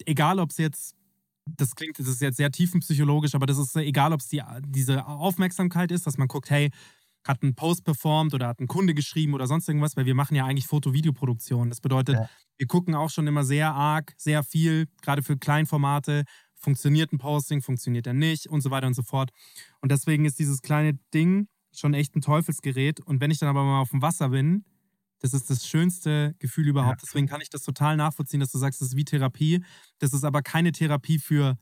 [0.05, 0.95] Egal, ob es jetzt
[1.57, 5.05] das klingt, das ist jetzt sehr tiefenpsychologisch, aber das ist egal, ob es die, diese
[5.05, 6.71] Aufmerksamkeit ist, dass man guckt, hey,
[7.27, 10.35] hat ein Post performt oder hat ein Kunde geschrieben oder sonst irgendwas, weil wir machen
[10.35, 11.69] ja eigentlich Foto-Videoproduktion.
[11.69, 12.29] Das bedeutet, ja.
[12.57, 16.23] wir gucken auch schon immer sehr arg, sehr viel, gerade für Kleinformate,
[16.55, 19.31] funktioniert ein Posting, funktioniert er nicht und so weiter und so fort.
[19.81, 22.99] Und deswegen ist dieses kleine Ding schon echt ein Teufelsgerät.
[23.01, 24.65] Und wenn ich dann aber mal auf dem Wasser bin,
[25.19, 27.01] das ist das schönste Gefühl überhaupt.
[27.01, 27.05] Ja.
[27.05, 29.63] Deswegen kann ich das total nachvollziehen, dass du sagst, das ist wie Therapie.
[29.99, 31.57] Das ist aber keine Therapie für,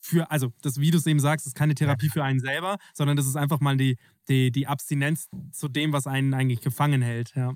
[0.00, 2.12] für also das, wie du es eben sagst, ist keine Therapie ja.
[2.12, 3.96] für einen selber, sondern das ist einfach mal die,
[4.28, 7.34] die, die Abstinenz zu dem, was einen eigentlich gefangen hält.
[7.34, 7.54] Ja,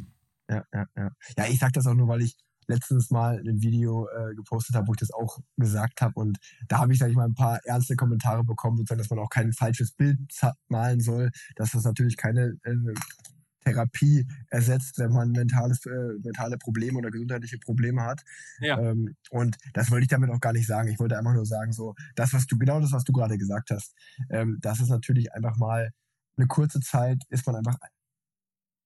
[0.48, 0.86] ja, ja.
[0.96, 2.36] Ja, ja ich sage das auch nur, weil ich
[2.68, 6.14] letztens mal ein Video äh, gepostet habe, wo ich das auch gesagt habe.
[6.14, 9.18] Und da habe ich, sage ich mal, ein paar ernste Kommentare bekommen, sozusagen, dass man
[9.18, 10.18] auch kein falsches Bild
[10.68, 12.74] malen soll, dass das natürlich keine äh,
[13.64, 18.22] Therapie ersetzt, wenn man mentales, äh, mentale Probleme oder gesundheitliche Probleme hat.
[18.60, 18.78] Ja.
[18.78, 20.88] Ähm, und das wollte ich damit auch gar nicht sagen.
[20.88, 23.70] Ich wollte einfach nur sagen, so, das, was du, genau das, was du gerade gesagt
[23.70, 23.94] hast,
[24.30, 25.90] ähm, das ist natürlich einfach mal
[26.36, 27.76] eine kurze Zeit, ist man einfach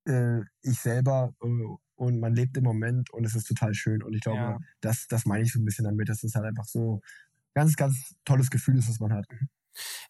[0.07, 1.47] äh, ich selber äh,
[1.97, 4.03] und man lebt im Moment und es ist total schön.
[4.03, 4.59] Und ich glaube, ja.
[4.81, 7.01] das, das meine ich so ein bisschen damit, dass es halt einfach so
[7.55, 9.27] ganz, ganz tolles Gefühl ist, was man hat.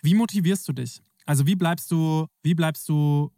[0.03, 1.03] Wie motivierst du dich?
[1.25, 3.33] Also wie bleibst du, wie bleibst du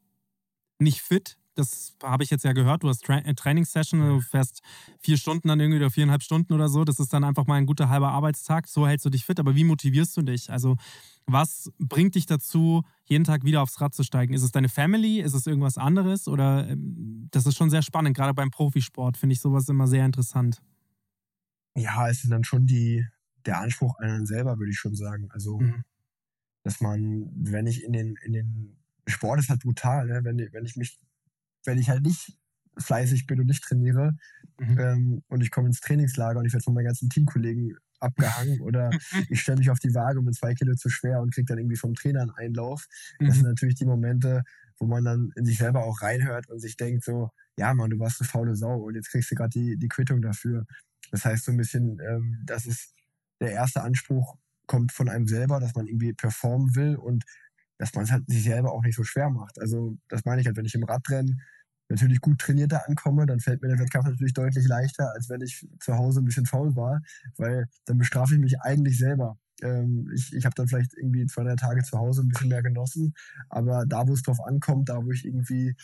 [0.78, 1.38] nicht fit.
[1.54, 2.84] Das habe ich jetzt ja gehört.
[2.84, 4.62] Du hast Tra äh, Trainingssession, du fährst
[5.00, 6.84] vier Stunden dann irgendwie oder viereinhalb Stunden oder so.
[6.84, 8.68] Das ist dann einfach mal ein guter halber Arbeitstag.
[8.68, 9.40] So hältst du dich fit.
[9.40, 10.52] Aber wie motivierst du dich?
[10.52, 10.76] Also,
[11.26, 14.34] was bringt dich dazu, jeden Tag wieder aufs Rad zu steigen?
[14.34, 15.20] Ist es deine Family?
[15.20, 16.28] Ist es irgendwas anderes?
[16.28, 18.16] Oder ähm, das ist schon sehr spannend.
[18.16, 20.62] Gerade beim Profisport finde ich sowas immer sehr interessant.
[21.76, 23.04] Ja, es ist dann schon die,
[23.46, 25.28] der Anspruch an einen selber, würde ich schon sagen.
[25.32, 25.82] Also, mhm.
[26.62, 28.77] dass man, wenn ich in den, in den
[29.08, 30.20] Sport ist halt brutal, ne?
[30.22, 30.98] wenn, wenn ich mich,
[31.64, 32.38] wenn ich halt nicht
[32.76, 34.16] fleißig bin und nicht trainiere
[34.58, 34.78] mhm.
[34.78, 38.90] ähm, und ich komme ins Trainingslager und ich werde von meinen ganzen Teamkollegen abgehangen oder
[39.28, 41.58] ich stelle mich auf die Waage und bin zwei Kilo zu schwer und kriege dann
[41.58, 42.86] irgendwie vom Trainer einen Einlauf.
[43.18, 43.26] Mhm.
[43.26, 44.44] Das sind natürlich die Momente,
[44.78, 47.98] wo man dann in sich selber auch reinhört und sich denkt so, ja Mann, du
[47.98, 50.66] warst eine faule Sau und jetzt kriegst du gerade die, die Quittung dafür.
[51.10, 52.94] Das heißt so ein bisschen, ähm, das ist
[53.40, 57.24] der erste Anspruch, kommt von einem selber, dass man irgendwie performen will und
[57.78, 59.58] dass man es halt sich selber auch nicht so schwer macht.
[59.60, 61.40] Also das meine ich halt, wenn ich im Radrennen
[61.88, 65.66] natürlich gut trainierter ankomme, dann fällt mir der Wettkampf natürlich deutlich leichter, als wenn ich
[65.80, 67.00] zu Hause ein bisschen faul war,
[67.36, 69.38] weil dann bestrafe ich mich eigentlich selber.
[69.62, 72.62] Ähm, ich ich habe dann vielleicht irgendwie zwei, drei Tage zu Hause ein bisschen mehr
[72.62, 73.14] genossen,
[73.48, 75.74] aber da, wo es drauf ankommt, da, wo ich irgendwie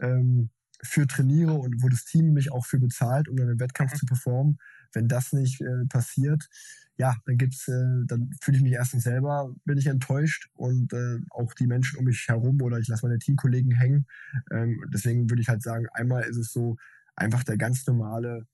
[0.00, 0.50] ähm,
[0.82, 3.96] für trainiere und wo das Team mich auch für bezahlt, um dann im Wettkampf mhm.
[3.96, 4.58] zu performen,
[4.94, 6.48] wenn das nicht äh, passiert,
[6.96, 11.18] ja, dann gibt's, äh, dann fühle ich mich erstens selber, bin ich enttäuscht und äh,
[11.30, 14.06] auch die Menschen um mich herum oder ich lasse meine Teamkollegen hängen.
[14.52, 16.76] Ähm, deswegen würde ich halt sagen, einmal ist es so
[17.16, 18.46] einfach der ganz normale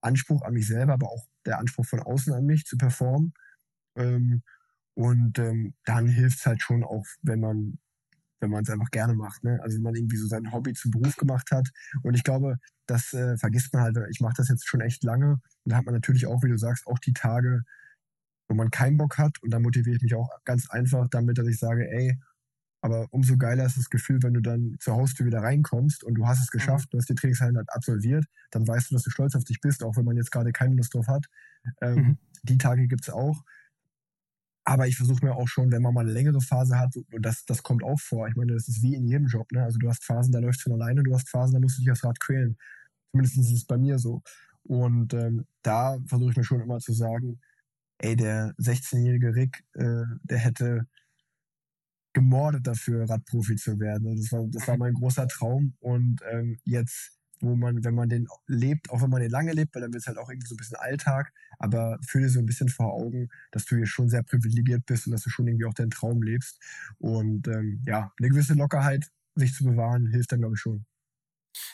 [0.00, 3.32] Anspruch an mich selber, aber auch der Anspruch von außen an mich zu performen.
[3.96, 4.42] Ähm,
[4.94, 7.78] und ähm, dann hilft es halt schon auch, wenn man
[8.40, 9.44] wenn man es einfach gerne macht.
[9.44, 9.58] Ne?
[9.62, 11.68] Also wenn man irgendwie so sein Hobby zum Beruf gemacht hat.
[12.02, 13.98] Und ich glaube, das äh, vergisst man halt.
[14.10, 15.32] Ich mache das jetzt schon echt lange.
[15.32, 17.62] Und da hat man natürlich auch, wie du sagst, auch die Tage,
[18.48, 19.42] wo man keinen Bock hat.
[19.42, 22.18] Und da motiviere ich mich auch ganz einfach damit, dass ich sage, ey,
[22.80, 26.26] aber umso geiler ist das Gefühl, wenn du dann zur Haustür wieder reinkommst und du
[26.26, 26.90] hast es geschafft, mhm.
[26.92, 29.82] du hast die Trainingshallen halt absolviert, dann weißt du, dass du stolz auf dich bist,
[29.82, 31.26] auch wenn man jetzt gerade keine Lust drauf hat.
[31.80, 32.18] Ähm, mhm.
[32.44, 33.42] Die Tage gibt es auch.
[34.68, 37.46] Aber ich versuche mir auch schon, wenn man mal eine längere Phase hat, und das,
[37.46, 39.62] das kommt auch vor, ich meine, das ist wie in jedem Job, ne?
[39.62, 41.90] Also du hast Phasen, da läuft von alleine, du hast Phasen, da musst du dich
[41.90, 42.58] aufs Rad quälen.
[43.10, 44.20] Zumindest ist es bei mir so.
[44.64, 47.40] Und ähm, da versuche ich mir schon immer zu sagen,
[47.96, 50.86] ey, der 16-jährige Rick, äh, der hätte
[52.12, 54.16] gemordet dafür, Radprofi zu werden.
[54.18, 55.76] Das war, das war mein großer Traum.
[55.80, 59.74] Und ähm, jetzt, wo man, wenn man den lebt, auch wenn man den lange lebt,
[59.74, 62.46] weil dann wird es halt auch irgendwie so ein bisschen Alltag, aber fühle so ein
[62.46, 65.66] bisschen vor Augen, dass du hier schon sehr privilegiert bist und dass du schon irgendwie
[65.66, 66.60] auch deinen Traum lebst.
[66.98, 70.84] Und ähm, ja, eine gewisse Lockerheit sich zu bewahren, hilft dann, glaube ich, schon.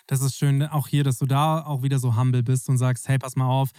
[0.06, 3.08] Das ist schön, auch hier, dass du da auch wieder so humble bist und sagst,
[3.08, 3.70] hey, pass mal auf,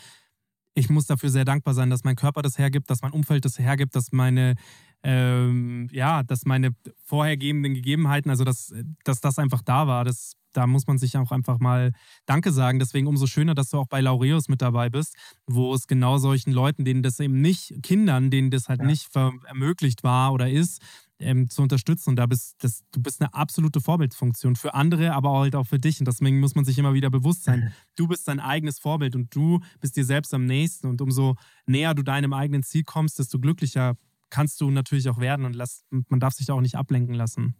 [0.75, 3.57] ich muss dafür sehr dankbar sein, dass mein Körper das hergibt, dass mein Umfeld das
[3.57, 4.55] hergibt, dass meine,
[5.03, 10.03] ähm, ja, dass meine vorhergebenden Gegebenheiten, also dass, dass das einfach da war.
[10.03, 11.91] Das, da muss man sich auch einfach mal
[12.25, 12.79] Danke sagen.
[12.79, 15.15] Deswegen umso schöner, dass du auch bei Laureus mit dabei bist,
[15.47, 18.85] wo es genau solchen Leuten, denen das eben nicht, Kindern, denen das halt ja.
[18.85, 20.81] nicht ermöglicht war oder ist,
[21.19, 22.11] ähm, zu unterstützen.
[22.11, 25.79] Und da bist das, du bist eine absolute Vorbildfunktion für andere, aber halt auch für
[25.79, 25.99] dich.
[25.99, 29.33] Und deswegen muss man sich immer wieder bewusst sein, du bist dein eigenes Vorbild und
[29.35, 30.87] du bist dir selbst am nächsten.
[30.87, 33.95] Und umso näher du deinem eigenen Ziel kommst, desto glücklicher
[34.29, 35.45] kannst du natürlich auch werden.
[35.45, 37.55] Und lass, man darf sich da auch nicht ablenken lassen.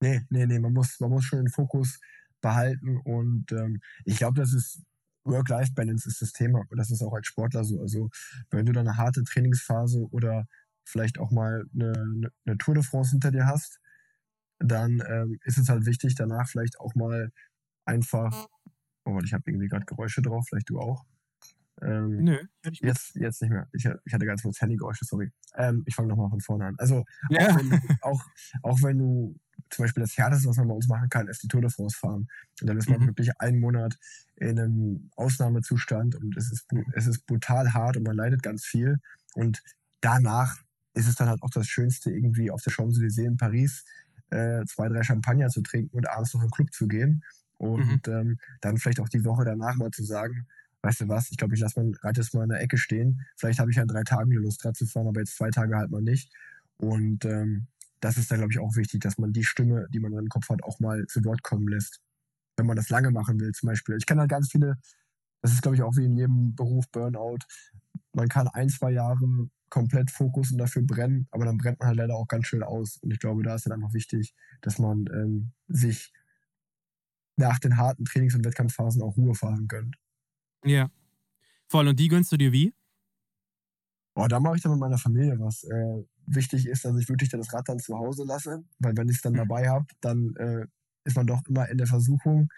[0.00, 1.98] Nee, nee, nee, man muss, man muss schon den Fokus
[2.40, 2.98] behalten.
[2.98, 4.82] Und ähm, ich glaube, das ist
[5.24, 6.62] Work-Life-Balance ist das Thema.
[6.68, 7.80] Und das ist auch als Sportler so.
[7.80, 8.10] Also,
[8.50, 10.46] wenn du da eine harte Trainingsphase oder
[10.84, 13.80] vielleicht auch mal eine, eine Tour de France hinter dir hast,
[14.58, 17.32] dann ähm, ist es halt wichtig, danach vielleicht auch mal
[17.84, 18.46] einfach,
[19.04, 21.04] oh, ich habe irgendwie gerade Geräusche drauf, vielleicht du auch.
[21.82, 22.38] Ähm, Nö,
[22.80, 23.68] jetzt, jetzt nicht mehr.
[23.72, 25.30] Ich, ich hatte ganz kurz Handygeräusche, sorry.
[25.56, 26.74] Ähm, ich fange nochmal von vorne an.
[26.78, 27.48] Also, ja.
[27.48, 28.24] auch, wenn, auch,
[28.62, 29.38] auch wenn du
[29.70, 31.96] zum Beispiel das Härteste, was man bei uns machen kann, ist die Tour de France
[31.96, 32.28] fahren.
[32.60, 33.06] Und dann ist man mhm.
[33.06, 33.98] wirklich einen Monat
[34.36, 38.98] in einem Ausnahmezustand und es ist, es ist brutal hart und man leidet ganz viel.
[39.34, 39.62] Und
[40.00, 40.58] danach
[40.94, 43.84] ist es dann halt auch das Schönste, irgendwie auf der Champs-Élysées in Paris
[44.30, 47.22] äh, zwei, drei Champagner zu trinken und abends noch in den Club zu gehen.
[47.58, 48.12] Und mhm.
[48.12, 50.46] ähm, dann vielleicht auch die Woche danach mal zu sagen,
[50.82, 53.22] weißt du was, ich glaube, ich lasse mein Rad jetzt mal in der Ecke stehen.
[53.36, 55.76] Vielleicht habe ich an drei Tagen die Lust, Rad zu fahren, aber jetzt zwei Tage
[55.76, 56.32] halt mal nicht.
[56.76, 57.66] Und ähm,
[58.06, 60.48] das ist dann, glaube ich, auch wichtig, dass man die Stimme, die man im Kopf
[60.48, 62.00] hat, auch mal zu Wort kommen lässt.
[62.56, 63.96] Wenn man das lange machen will, zum Beispiel.
[63.96, 64.78] Ich kenne halt ganz viele,
[65.42, 67.40] das ist, glaube ich, auch wie in jedem Beruf Burnout.
[68.12, 71.96] Man kann ein, zwei Jahre komplett Fokus und dafür brennen, aber dann brennt man halt
[71.96, 72.98] leider auch ganz schön aus.
[72.98, 76.12] Und ich glaube, da ist dann einfach wichtig, dass man ähm, sich
[77.34, 79.96] nach den harten Trainings- und Wettkampfphasen auch Ruhephasen gönnt.
[80.64, 80.90] Ja.
[81.66, 81.88] Voll.
[81.88, 82.72] Und die gönnst du dir wie?
[84.16, 85.62] Boah, da mache ich dann mit meiner Familie was.
[85.64, 89.16] Äh, wichtig ist, dass ich wirklich das Rad dann zu Hause lasse, weil wenn ich
[89.16, 89.38] es dann mhm.
[89.38, 90.66] dabei habe, dann äh,
[91.04, 92.48] ist man doch immer in der Versuchung,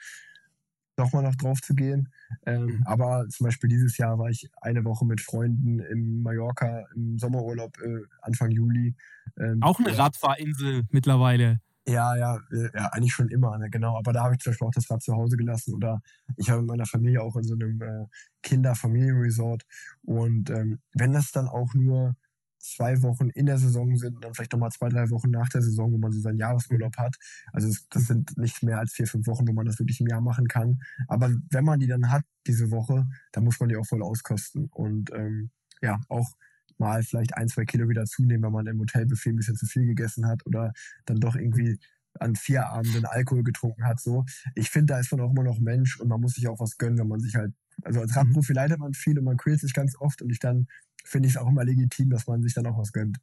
[0.95, 2.13] doch mal noch drauf zu gehen.
[2.47, 2.83] Ähm, mhm.
[2.87, 7.77] Aber zum Beispiel dieses Jahr war ich eine Woche mit Freunden in Mallorca im Sommerurlaub
[7.81, 8.95] äh, Anfang Juli.
[9.37, 11.61] Ähm, auch eine Radfahrinsel mittlerweile.
[11.89, 13.97] Ja, ja, äh, ja, eigentlich schon immer, ne, genau.
[13.97, 15.75] Aber da habe ich zum Beispiel auch das Rad zu Hause gelassen.
[15.75, 16.03] Oder
[16.37, 18.07] ich habe mit meiner Familie auch in so einem äh,
[18.43, 19.63] Kinder-Familienresort.
[20.03, 22.15] Und ähm, wenn das dann auch nur
[22.59, 25.93] zwei Wochen in der Saison sind dann vielleicht nochmal zwei, drei Wochen nach der Saison,
[25.93, 27.17] wo man so seinen Jahresurlaub hat.
[27.53, 30.21] Also das sind nicht mehr als vier, fünf Wochen, wo man das wirklich im Jahr
[30.21, 30.81] machen kann.
[31.07, 34.69] Aber wenn man die dann hat, diese Woche, dann muss man die auch voll auskosten.
[34.73, 36.29] Und ähm, ja, auch
[36.79, 39.87] mal vielleicht ein, zwei Kilo wieder zunehmen, wenn man im Hotelbuffet ein bisschen zu viel
[39.87, 40.73] gegessen hat oder
[41.07, 41.79] dann doch irgendwie
[42.21, 44.01] an vier Abenden Alkohol getrunken hat.
[44.01, 46.59] So, ich finde, da ist man auch immer noch Mensch und man muss sich auch
[46.61, 48.19] was gönnen, wenn man sich halt, also als mhm.
[48.19, 50.67] Radprofi leidet man viel und man quält sich ganz oft und ich dann
[51.05, 53.19] finde ich es auch immer legitim, dass man sich dann auch was gönnt.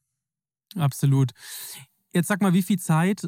[0.75, 1.31] Absolut.
[2.13, 3.27] Jetzt sag mal, wie viel Zeit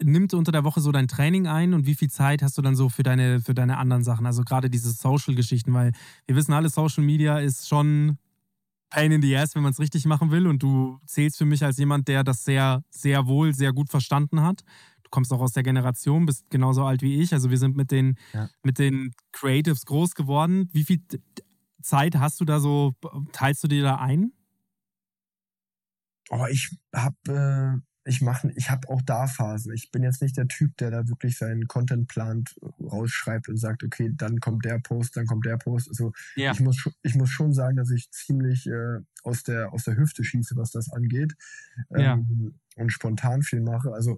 [0.00, 2.76] nimmt unter der Woche so dein Training ein und wie viel Zeit hast du dann
[2.76, 4.26] so für deine, für deine anderen Sachen?
[4.26, 5.92] Also gerade diese Social-Geschichten, weil
[6.26, 8.18] wir wissen alle, Social Media ist schon
[8.90, 10.46] Pain in the Ass, wenn man es richtig machen will.
[10.46, 14.42] Und du zählst für mich als jemand, der das sehr, sehr wohl, sehr gut verstanden
[14.42, 14.62] hat.
[15.02, 17.32] Du kommst auch aus der Generation, bist genauso alt wie ich.
[17.32, 18.48] Also wir sind mit den, ja.
[18.62, 20.68] mit den Creatives groß geworden.
[20.72, 21.02] Wie viel
[21.82, 22.94] Zeit hast du da so,
[23.32, 24.32] teilst du dir da ein?
[26.30, 27.16] Oh, ich habe,
[27.80, 29.74] äh, ich mache, ich habe auch da Phasen.
[29.74, 33.84] Ich bin jetzt nicht der Typ, der da wirklich seinen Content plant, rausschreibt und sagt,
[33.84, 35.90] okay, dann kommt der Post, dann kommt der Post.
[35.90, 36.52] Also ja.
[36.52, 40.24] ich muss, ich muss schon sagen, dass ich ziemlich äh, aus der aus der Hüfte
[40.24, 41.34] schieße, was das angeht
[41.94, 42.82] ähm, ja.
[42.82, 43.92] und spontan viel mache.
[43.92, 44.16] Also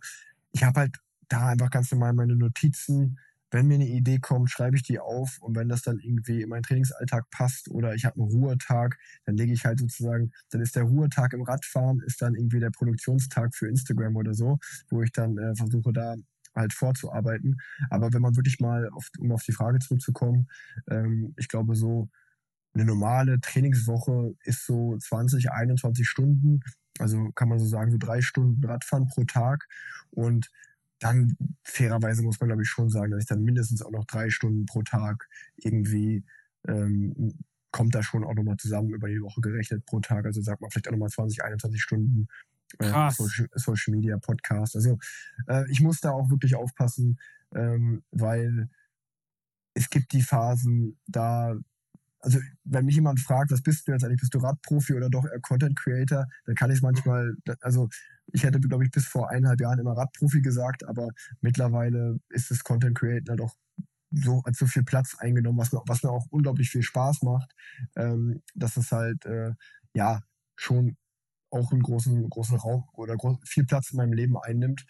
[0.53, 0.98] ich habe halt
[1.29, 3.18] da einfach ganz normal meine Notizen
[3.50, 6.48] wenn mir eine Idee kommt, schreibe ich die auf und wenn das dann irgendwie in
[6.48, 10.76] meinen Trainingsalltag passt oder ich habe einen Ruhetag, dann lege ich halt sozusagen, dann ist
[10.76, 14.58] der Ruhetag im Radfahren, ist dann irgendwie der Produktionstag für Instagram oder so,
[14.88, 16.14] wo ich dann äh, versuche da
[16.54, 17.58] halt vorzuarbeiten.
[17.90, 20.48] Aber wenn man wirklich mal, auf, um auf die Frage zurückzukommen,
[20.88, 22.08] ähm, ich glaube so
[22.72, 26.60] eine normale Trainingswoche ist so 20, 21 Stunden.
[26.98, 29.66] Also kann man so sagen, so drei Stunden Radfahren pro Tag.
[30.10, 30.50] Und
[31.00, 34.30] dann fairerweise muss man, glaube ich, schon sagen, dass ich dann mindestens auch noch drei
[34.30, 36.24] Stunden pro Tag irgendwie
[36.68, 37.34] ähm,
[37.72, 40.26] kommt da schon auch nochmal zusammen über die Woche gerechnet pro Tag.
[40.26, 42.28] Also sagt man vielleicht auch nochmal 20, 21 Stunden
[42.78, 44.76] äh, Social, Social, Media, Podcast.
[44.76, 44.98] Also
[45.48, 47.18] äh, ich muss da auch wirklich aufpassen,
[47.54, 48.68] ähm, weil
[49.74, 51.56] es gibt die Phasen, da
[52.22, 55.24] also wenn mich jemand fragt, was bist du jetzt eigentlich, bist du Radprofi oder doch
[55.40, 57.88] Content Creator, dann kann ich es manchmal, also
[58.32, 61.08] ich hätte, glaube ich, bis vor eineinhalb Jahren immer Radprofi gesagt, aber
[61.40, 63.56] mittlerweile ist das Content Creator doch
[64.12, 67.54] so, hat so viel Platz eingenommen, was mir, was mir auch unglaublich viel Spaß macht,
[67.96, 69.52] ähm, dass es halt, äh,
[69.94, 70.22] ja,
[70.56, 70.96] schon
[71.50, 74.86] auch einen großen, großen Raum oder groß, viel Platz in meinem Leben einnimmt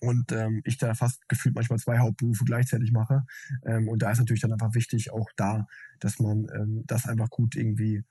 [0.00, 3.24] und ähm, ich da fast gefühlt manchmal zwei Hauptberufe gleichzeitig mache.
[3.64, 5.66] Ähm, und da ist natürlich dann einfach wichtig, auch da,
[6.00, 8.04] dass man ähm, das einfach gut irgendwie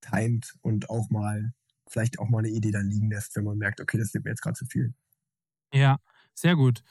[0.00, 1.52] timet und auch mal,
[1.92, 4.30] vielleicht auch mal eine Idee dann liegen lässt, wenn man merkt, okay, das wird mir
[4.30, 4.94] jetzt gerade zu viel.
[5.72, 5.98] Ja,
[6.34, 6.82] sehr gut.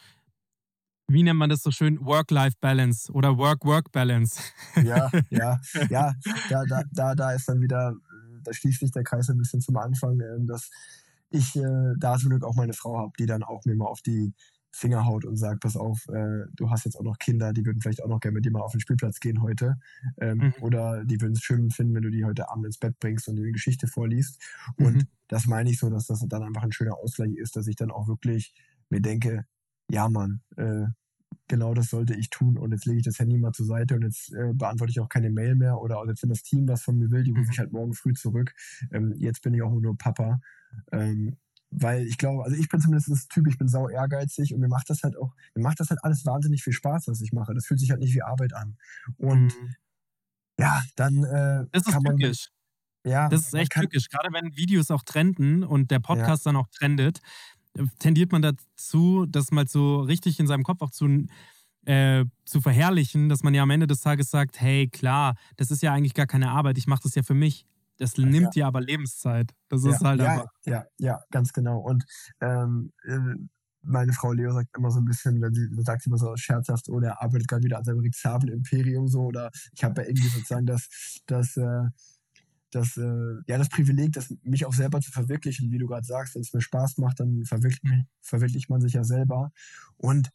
[1.07, 2.03] Wie nennt man das so schön?
[2.05, 4.41] Work-Life-Balance oder Work-Work-Balance.
[4.83, 5.59] Ja, ja,
[5.89, 6.13] ja,
[6.49, 7.95] da, da, da, da ist dann wieder,
[8.43, 10.69] da schließt sich der Kreis ein bisschen zum Anfang, ähm, dass
[11.29, 14.01] ich äh, da zum Glück auch meine Frau habe, die dann auch mir mal auf
[14.01, 14.33] die
[14.71, 17.81] Finger haut und sagt, pass auf, äh, du hast jetzt auch noch Kinder, die würden
[17.81, 19.79] vielleicht auch noch gerne mit dir mal auf den Spielplatz gehen heute.
[20.19, 20.53] Ähm, mhm.
[20.61, 23.37] Oder die würden es schön finden, wenn du die heute Abend ins Bett bringst und
[23.37, 24.41] eine Geschichte vorliest.
[24.77, 25.07] Und mhm.
[25.27, 27.91] das meine ich so, dass das dann einfach ein schöner Ausgleich ist, dass ich dann
[27.91, 28.53] auch wirklich
[28.89, 29.45] mir denke,
[29.89, 30.85] ja Mann, äh,
[31.47, 34.03] genau das sollte ich tun und jetzt lege ich das Handy mal zur Seite und
[34.03, 36.97] jetzt äh, beantworte ich auch keine Mail mehr oder jetzt wenn das Team was von
[36.97, 37.51] mir will, die rufe mhm.
[37.51, 38.53] ich halt morgen früh zurück.
[38.91, 40.39] Ähm, jetzt bin ich auch nur Papa
[40.91, 41.35] ähm,
[41.71, 44.67] weil ich glaube, also ich bin zumindest das Typ, ich bin sau ehrgeizig und mir
[44.67, 47.53] macht das halt auch, mir macht das halt alles wahnsinnig viel Spaß, was ich mache.
[47.53, 48.77] Das fühlt sich halt nicht wie Arbeit an.
[49.17, 49.75] Und mhm.
[50.59, 52.17] ja, dann äh, das ist kann man.
[52.17, 52.49] Tückisch.
[53.03, 54.09] Ja, das ist echt tückisch.
[54.09, 56.51] Gerade wenn Videos auch trenden und der Podcast ja.
[56.51, 57.19] dann auch trendet,
[57.99, 61.25] tendiert man dazu, das mal so richtig in seinem Kopf auch zu,
[61.85, 65.81] äh, zu verherrlichen, dass man ja am Ende des Tages sagt, hey, klar, das ist
[65.81, 67.65] ja eigentlich gar keine Arbeit, ich mache das ja für mich.
[68.01, 68.49] Das nimmt ja.
[68.49, 69.53] dir aber Lebenszeit.
[69.69, 70.47] Das ja, ist halt ja, einfach.
[70.65, 71.77] Ja, ja, ganz genau.
[71.77, 72.03] Und
[72.41, 73.35] ähm, äh,
[73.83, 76.99] meine Frau Leo sagt immer so ein bisschen, wenn sie sagt immer so scherzhaft, oh,
[76.99, 80.89] der arbeitet gerade wieder an seinem Rezabel-Imperium so, oder ich habe ja irgendwie sozusagen das,
[81.27, 81.89] das, äh,
[82.71, 86.33] das, äh, ja, das Privileg, das, mich auch selber zu verwirklichen, wie du gerade sagst,
[86.33, 89.51] wenn es mir Spaß macht, dann verwirklicht, verwirklicht man sich ja selber.
[89.97, 90.31] Und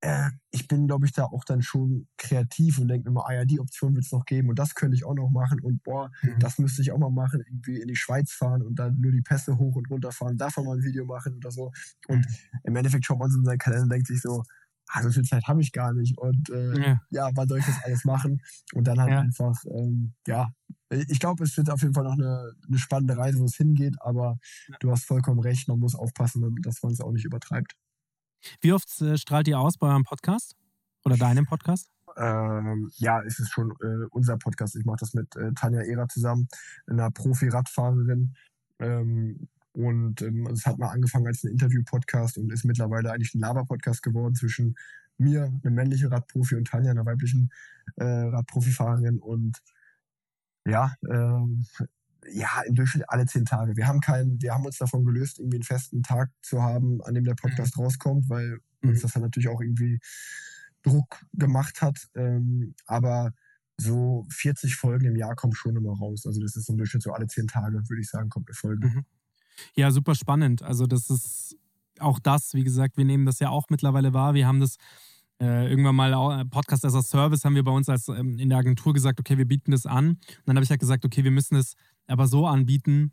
[0.00, 3.34] äh, ich bin, glaube ich, da auch dann schon kreativ und denke mir mal, ah
[3.34, 5.82] ja, die Option wird es noch geben und das könnte ich auch noch machen und
[5.82, 6.38] boah, mhm.
[6.38, 9.22] das müsste ich auch mal machen, irgendwie in die Schweiz fahren und dann nur die
[9.22, 11.70] Pässe hoch und runter fahren, davon mal ein Video machen oder so.
[12.08, 12.60] Und mhm.
[12.64, 14.42] im Endeffekt schaut man so in seinen Kalender und denkt sich so,
[14.88, 17.00] ah, so viel Zeit habe ich gar nicht und äh, ja.
[17.10, 18.40] ja, wann soll ich das alles machen?
[18.72, 19.20] Und dann halt ja.
[19.20, 20.50] einfach, ähm, ja,
[20.90, 23.96] ich glaube, es wird auf jeden Fall noch eine, eine spannende Reise, wo es hingeht,
[24.00, 24.76] aber ja.
[24.80, 27.76] du hast vollkommen recht, man muss aufpassen, dass man es auch nicht übertreibt.
[28.60, 30.56] Wie oft äh, strahlt ihr aus bei eurem Podcast?
[31.04, 31.90] Oder deinem Podcast?
[32.16, 34.76] Ähm, ja, es ist schon äh, unser Podcast.
[34.76, 36.48] Ich mache das mit äh, Tanja Ehrer zusammen,
[36.86, 38.34] einer Profi-Radfahrerin.
[38.78, 43.40] Ähm, und ähm, es hat mal angefangen als ein Interview-Podcast und ist mittlerweile eigentlich ein
[43.40, 44.76] Laber-Podcast geworden zwischen
[45.16, 47.50] mir, einem männlichen Radprofi, und Tanja, einer weiblichen
[47.96, 49.18] äh, Radprofifahrerin.
[49.18, 49.58] Und
[50.66, 51.66] ja, ähm,
[52.32, 53.76] ja, im Durchschnitt alle zehn Tage.
[53.76, 57.14] Wir haben keinen, wir haben uns davon gelöst, irgendwie einen festen Tag zu haben, an
[57.14, 57.84] dem der Podcast mhm.
[57.84, 58.90] rauskommt, weil mhm.
[58.90, 59.98] uns das dann natürlich auch irgendwie
[60.82, 62.08] Druck gemacht hat.
[62.14, 63.32] Ähm, aber
[63.76, 66.26] so 40 Folgen im Jahr kommen schon immer raus.
[66.26, 68.86] Also das ist im Durchschnitt so alle zehn Tage, würde ich sagen, kommt eine Folge.
[68.86, 69.04] Mhm.
[69.74, 70.62] Ja, super spannend.
[70.62, 71.56] Also das ist
[71.98, 74.34] auch das, wie gesagt, wir nehmen das ja auch mittlerweile wahr.
[74.34, 74.76] Wir haben das
[75.40, 78.58] äh, irgendwann mal Podcast as a Service haben wir bei uns als ähm, in der
[78.58, 80.10] Agentur gesagt, okay, wir bieten das an.
[80.10, 81.74] Und dann habe ich halt gesagt, okay, wir müssen es
[82.10, 83.12] aber so anbieten,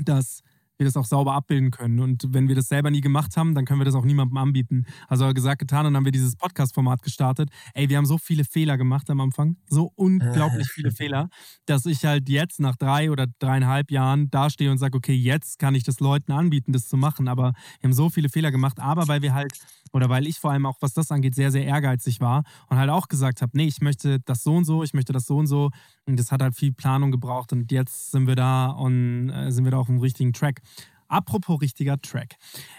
[0.00, 0.42] dass
[0.76, 2.00] wir das auch sauber abbilden können.
[2.00, 4.86] Und wenn wir das selber nie gemacht haben, dann können wir das auch niemandem anbieten.
[5.08, 7.50] Also gesagt, getan, und dann haben wir dieses Podcast-Format gestartet.
[7.74, 11.28] Ey, wir haben so viele Fehler gemacht am Anfang, so unglaublich viele Fehler,
[11.66, 15.74] dass ich halt jetzt nach drei oder dreieinhalb Jahren dastehe und sage, okay, jetzt kann
[15.74, 17.28] ich das Leuten anbieten, das zu machen.
[17.28, 19.52] Aber wir haben so viele Fehler gemacht, aber weil wir halt,
[19.94, 22.90] oder weil ich vor allem auch, was das angeht, sehr, sehr ehrgeizig war und halt
[22.90, 25.46] auch gesagt habe, nee, ich möchte das so und so, ich möchte das so und
[25.46, 25.70] so.
[26.04, 29.64] Und das hat halt viel Planung gebraucht und jetzt sind wir da und äh, sind
[29.64, 30.60] wir da auf dem richtigen Track.
[31.06, 32.34] Apropos richtiger Track.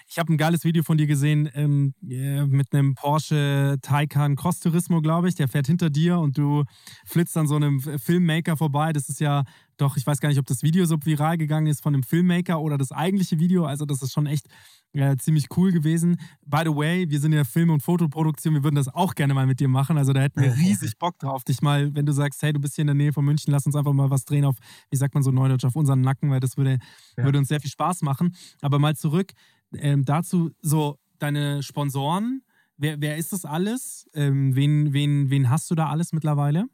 [0.09, 4.59] Ich habe ein geiles Video von dir gesehen ähm, äh, mit einem Porsche Taycan Cross
[4.59, 5.35] Turismo, glaube ich.
[5.35, 6.65] Der fährt hinter dir und du
[7.05, 8.91] flitzt an so einem Filmmaker vorbei.
[8.91, 9.43] Das ist ja
[9.77, 12.59] doch, ich weiß gar nicht, ob das Video so viral gegangen ist von einem Filmmaker
[12.59, 13.65] oder das eigentliche Video.
[13.65, 14.47] Also, das ist schon echt
[14.95, 16.17] äh, ziemlich cool gewesen.
[16.45, 18.53] By the way, wir sind ja Film- und Fotoproduktion.
[18.53, 19.97] Wir würden das auch gerne mal mit dir machen.
[19.97, 22.75] Also, da hätten wir riesig Bock drauf, dich mal, wenn du sagst, hey, du bist
[22.75, 24.55] hier in der Nähe von München, lass uns einfach mal was drehen auf,
[24.89, 26.79] wie sagt man so neudeutsch, auf unseren Nacken, weil das würde,
[27.17, 27.23] ja.
[27.23, 28.35] würde uns sehr viel Spaß machen.
[28.61, 29.33] Aber mal zurück
[29.73, 32.43] ähm, dazu, so deine Sponsoren.
[32.77, 34.09] Wer, wer ist das alles?
[34.13, 36.65] Ähm, wen, wen, wen hast du da alles mittlerweile?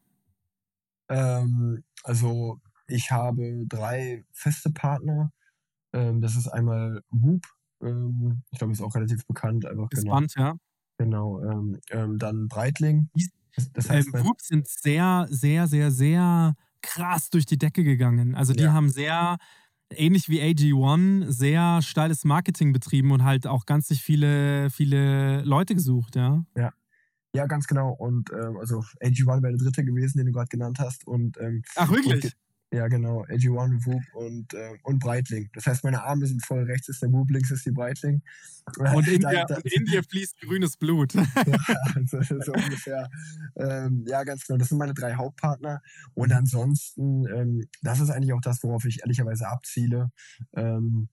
[1.10, 5.32] Ähm, also ich habe drei feste Partner.
[5.94, 7.46] Ähm, das ist einmal Whoop.
[7.84, 9.66] Ähm, ich glaube, ist auch relativ bekannt.
[9.66, 10.12] Einfach, genau.
[10.16, 10.56] Band, ja.
[10.98, 13.10] genau ähm, ähm, dann Breitling.
[13.74, 18.36] Das, Ähm, heißt, mein, Whoop sind sehr, sehr, sehr, sehr krass durch die Decke gegangen.
[18.36, 18.74] Also die Ja.
[18.74, 19.38] haben sehr,
[19.94, 25.76] ähnlich wie AG1, sehr steiles Marketing betrieben und halt auch ganz sich viele, viele Leute
[25.76, 26.44] gesucht, ja.
[27.34, 27.92] ja, ganz genau.
[27.94, 31.08] Und ähm, also AG1 wäre der dritte gewesen, den du gerade genannt hast.
[31.08, 32.22] Und ähm, Ach, Und wirklich?
[32.22, 32.32] ge-
[32.74, 33.26] Ja, genau.
[33.26, 35.50] AG1, Whoop und, äh, und Breitling.
[35.54, 38.22] Das heißt, meine Arme sind voll rechts ist der Whoop, links ist die Breitling.
[38.96, 41.14] Und in, Da- dir, da- in dir fließt grünes Blut.
[41.16, 41.24] ja,
[42.06, 43.10] so, so ungefähr.
[43.58, 44.58] Ähm, ja, ganz genau.
[44.60, 45.82] Das sind meine drei Hauptpartner.
[46.14, 50.12] Und ansonsten, ähm, das ist eigentlich auch das, worauf ich ehrlicherweise abziele.
[50.56, 51.10] Ähm,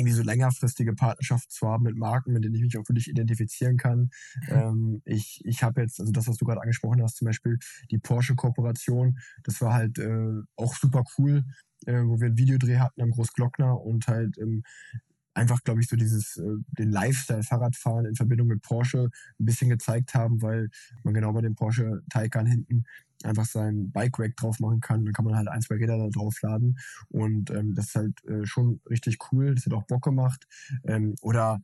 [0.00, 3.76] irgendwie so längerfristige Partnerschaften zu haben mit Marken, mit denen ich mich auch wirklich identifizieren
[3.76, 4.10] kann.
[4.48, 7.58] Ähm, ich ich habe jetzt, also das, was du gerade angesprochen hast, zum Beispiel
[7.90, 11.44] die Porsche-Kooperation, das war halt äh, auch super cool,
[11.86, 14.62] äh, wo wir einen Videodreh hatten am Großglockner und halt ähm,
[15.34, 19.70] einfach, glaube ich, so dieses, äh, den Lifestyle Fahrradfahren in Verbindung mit Porsche ein bisschen
[19.70, 20.70] gezeigt haben, weil
[21.02, 22.84] man genau bei dem Porsche Taycan hinten
[23.24, 25.04] einfach sein Bike Rack drauf machen kann.
[25.04, 28.24] Dann kann man halt ein, zwei Räder da drauf laden und ähm, das ist halt
[28.24, 29.54] äh, schon richtig cool.
[29.54, 30.46] Das hat auch Bock gemacht.
[30.84, 31.60] Ähm, oder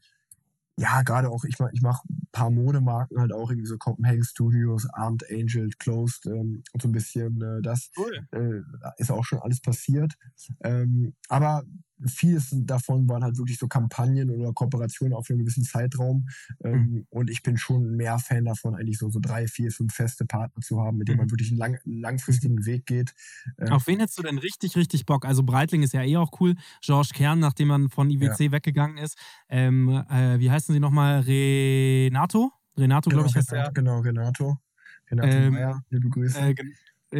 [0.78, 4.24] ja, gerade auch, ich mach, ich mach ein paar Modemarken halt auch, irgendwie so Copenhagen
[4.24, 8.28] Studios, Armed Angel, Closed ähm, und so ein bisschen äh, das Cool.
[8.32, 8.60] äh,
[8.98, 10.12] ist auch schon alles passiert.
[10.62, 11.64] Ähm, aber
[12.04, 16.28] vieles davon waren halt wirklich so Kampagnen oder Kooperationen auf einem gewissen Zeitraum.
[16.62, 20.24] Ähm, Und ich bin schon mehr Fan davon, eigentlich so, so drei, vier, fünf feste
[20.26, 23.14] Partner zu haben, mit denen man wirklich einen lang, langfristigen Weg geht.
[23.58, 25.24] Ähm, Auf wen hättest du denn richtig, richtig Bock?
[25.24, 26.54] Also Breitling ist ja eh auch cool.
[26.82, 29.16] Georges Kern, nachdem man von IWC weggegangen ist.
[29.48, 31.20] Ähm, äh, wie heißen sie nochmal?
[31.20, 32.52] Renato?
[32.76, 33.72] Renato, glaube ich, heißt Renato, er.
[33.72, 34.58] Genau, Renato.
[35.10, 36.38] Renato Ähm, Meyer, liebe Grüße.
[36.38, 36.54] Äh,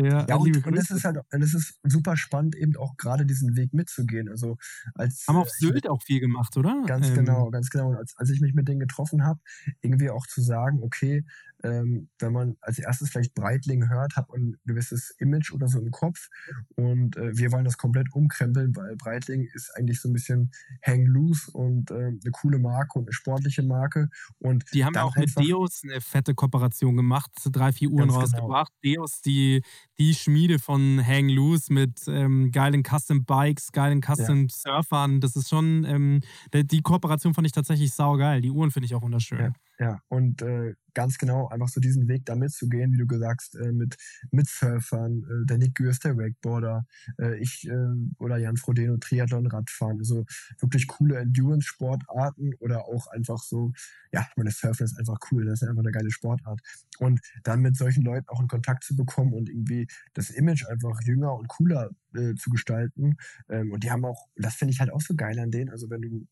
[0.04, 0.94] ja, ja, und, und es Grüße.
[0.94, 4.28] ist halt, es ist super spannend, eben auch gerade diesen Weg mitzugehen.
[4.28, 4.56] Also
[4.94, 6.82] als Haben auf Sylt auch viel gemacht, oder?
[6.86, 7.88] Ganz Ähm, genau, ganz genau.
[7.90, 9.40] Und als, als ich mich mit denen getroffen habe,
[9.80, 11.24] irgendwie auch zu sagen, okay,
[11.62, 15.78] ähm, wenn man als erstes vielleicht Breitling hört, hat man ein gewisses Image oder so
[15.78, 16.28] im Kopf.
[16.74, 20.50] Und äh, wir wollen das komplett umkrempeln, weil Breitling ist eigentlich so ein bisschen
[20.84, 24.08] hang loose und äh, eine coole Marke und eine sportliche Marke.
[24.38, 28.20] Und Die haben ja auch mit Deus eine fette Kooperation gemacht, drei, vier Uhren genau.
[28.20, 28.72] rausgebracht.
[28.84, 29.62] Deus, die,
[29.98, 35.20] die Schmiede von Hang Loose mit ähm, geilen Custom Bikes, geilen Custom Surfern.
[35.20, 36.20] Das ist schon, ähm,
[36.52, 38.40] die, die Kooperation fand ich tatsächlich saugeil.
[38.40, 39.40] Die Uhren finde ich auch wunderschön.
[39.40, 39.52] Ja.
[39.78, 43.72] Ja, und äh, ganz genau einfach so diesen Weg da mitzugehen, wie du gesagt äh,
[43.72, 43.96] mit,
[44.30, 46.86] mit Surfern, äh, der Nick Gürs, der Wakeboarder,
[47.20, 47.74] äh, ich äh,
[48.18, 50.24] oder Jan Frodeno Triathlon Radfahren, also
[50.60, 53.72] wirklich coole Endurance-Sportarten oder auch einfach so,
[54.12, 56.60] ja, ich meine, Surfen ist einfach cool, das ist einfach eine geile Sportart.
[56.98, 61.02] Und dann mit solchen Leuten auch in Kontakt zu bekommen und irgendwie das Image einfach
[61.02, 63.16] jünger und cooler äh, zu gestalten.
[63.50, 65.90] Ähm, und die haben auch, das finde ich halt auch so geil an denen, also
[65.90, 66.26] wenn du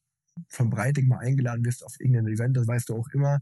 [0.48, 3.40] von Breiting mal eingeladen wirst auf irgendein Event, das weißt du auch immer,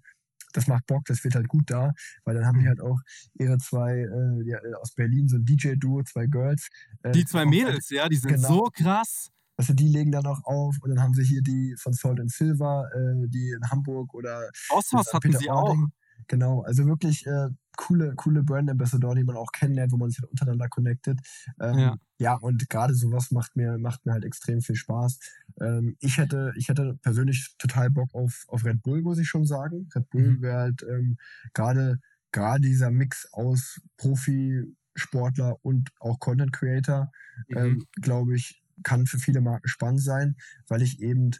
[0.52, 1.92] das macht Bock, das wird halt gut da,
[2.24, 2.62] weil dann haben Mhm.
[2.62, 3.00] die halt auch
[3.38, 6.68] ihre zwei äh, ja, äh, aus Berlin, so ein DJ-Duo, zwei Girls.
[7.02, 8.48] Äh, Die zwei auch- Mädels, ja, die sind Genau.
[8.48, 9.30] so krass.
[9.56, 12.30] Also die legen dann auch auf und dann haben sie hier die von Salt and
[12.32, 15.68] Silver, äh, die in Hamburg oder in hatten Peter sie auch.
[15.68, 15.92] Ording.
[16.28, 20.20] Genau, also wirklich äh, coole, coole Brand Ambassador, die man auch kennenlernt, wo man sich
[20.20, 21.20] halt untereinander connectet.
[21.60, 21.96] Ähm, Ja.
[22.18, 22.34] ja.
[22.34, 25.18] und gerade sowas macht mir, macht mir halt extrem viel Spaß.
[25.60, 29.46] Ähm, ich hätte, ich hätte persönlich total Bock auf, auf Red Bull, muss ich schon
[29.46, 29.88] sagen.
[29.94, 30.40] Red Bull Mhm.
[30.40, 31.16] wäre halt ähm,
[31.54, 32.00] gerade,
[32.32, 34.64] gerade dieser Mix aus Profi,
[34.94, 37.10] Sportler und auch Content Creator,
[37.48, 37.78] Mhm.
[37.78, 40.36] ähm, glaube ich, kann für viele Marken spannend sein,
[40.68, 41.30] weil ich eben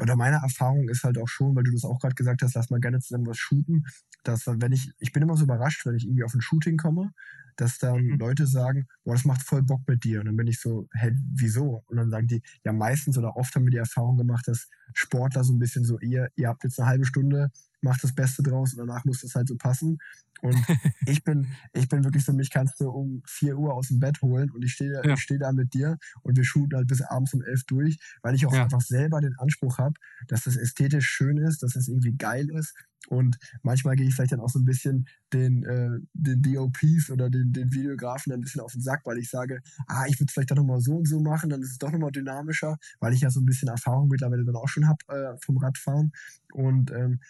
[0.00, 2.70] oder meine Erfahrung ist halt auch schon, weil du das auch gerade gesagt hast, lass
[2.70, 3.84] mal gerne zusammen was shooten,
[4.24, 6.76] dass dann, wenn ich, ich bin immer so überrascht, wenn ich irgendwie auf ein Shooting
[6.76, 7.10] komme,
[7.56, 8.18] dass dann Mhm.
[8.18, 10.20] Leute sagen, boah, das macht voll Bock mit dir.
[10.20, 11.82] Und dann bin ich so, hä, wieso?
[11.86, 15.42] Und dann sagen die, ja, meistens oder oft haben wir die Erfahrung gemacht, dass Sportler
[15.44, 17.50] so ein bisschen so, ihr, ihr habt jetzt eine halbe Stunde,
[17.82, 19.98] macht das Beste draus und danach muss das halt so passen.
[20.40, 20.66] Und
[21.04, 24.20] ich bin, ich bin wirklich so, mich kannst du um 4 Uhr aus dem Bett
[24.22, 25.10] holen und ich stehe Ja.
[25.10, 28.34] ich stehe da mit dir und wir shooten halt bis abends um 11 durch, weil
[28.34, 28.64] ich auch Ja.
[28.64, 29.94] einfach selber den Anspruch habe,
[30.28, 32.74] dass das ästhetisch schön ist, dass es irgendwie geil ist.
[33.06, 37.30] Und manchmal gehe ich vielleicht dann auch so ein bisschen den, äh, den DOPs oder
[37.30, 40.32] den, den Videografen ein bisschen auf den Sack, weil ich sage, ah, ich würde es
[40.32, 43.20] vielleicht doch nochmal so und so machen, dann ist es doch nochmal dynamischer, weil ich
[43.20, 46.12] ja so ein bisschen Erfahrung mittlerweile dann auch schon habe äh, vom Radfahren.
[46.52, 47.20] Und, ähm,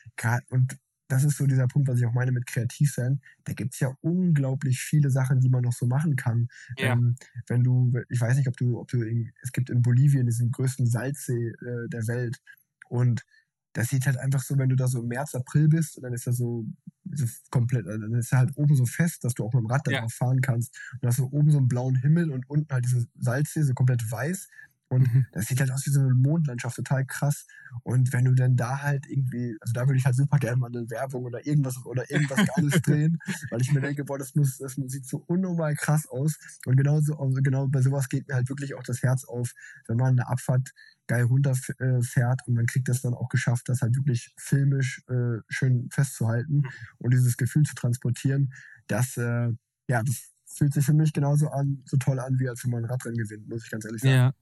[0.51, 3.21] und das ist so dieser Punkt, was ich auch meine mit kreativ sein.
[3.45, 6.49] Da gibt's ja unglaublich viele Sachen, die man noch so machen kann.
[6.77, 6.93] Ja.
[6.93, 7.17] Ähm,
[7.47, 10.51] wenn du, ich weiß nicht, ob du, ob du in, es gibt in Bolivien diesen
[10.51, 12.41] größten Salzsee äh, der Welt.
[12.91, 13.25] Und
[13.79, 16.13] das sieht halt einfach so, wenn du da so im März, April bist und dann
[16.13, 16.67] ist da so
[17.13, 19.67] so komplett, also dann ist er halt oben so fest, dass du auch mit dem
[19.71, 20.01] Rad da Ja.
[20.01, 20.77] drauf fahren kannst.
[20.95, 23.75] Und da hast du oben so einen blauen Himmel und unten halt diese Salzsee, so
[23.75, 24.49] komplett weiß.
[24.91, 25.27] Und Mhm.
[25.33, 27.47] das sieht halt aus wie so eine Mondlandschaft, total krass.
[27.83, 30.69] Und wenn du dann da halt irgendwie, also da würde ich halt super gerne mal
[30.69, 33.19] eine Werbung oder irgendwas oder irgendwas Geiles drehen,
[33.51, 36.39] weil ich mir denke, boah, das muss, das sieht so unnormal krass aus.
[36.65, 39.53] Und genau so, also genau bei sowas geht mir halt wirklich auch das Herz auf,
[39.87, 40.71] wenn man eine Abfahrt
[41.09, 45.89] geil runterfährt und man kriegt das dann auch geschafft, das halt wirklich filmisch äh, schön
[45.91, 46.63] festzuhalten
[46.99, 48.53] und dieses Gefühl zu transportieren,
[48.87, 49.49] das, äh,
[49.89, 52.85] ja, das fühlt sich für mich genauso an, so toll an, wie als wenn man
[52.85, 54.15] ein Radrennen gewinnt, muss ich ganz ehrlich sagen.
[54.15, 54.35] Ja.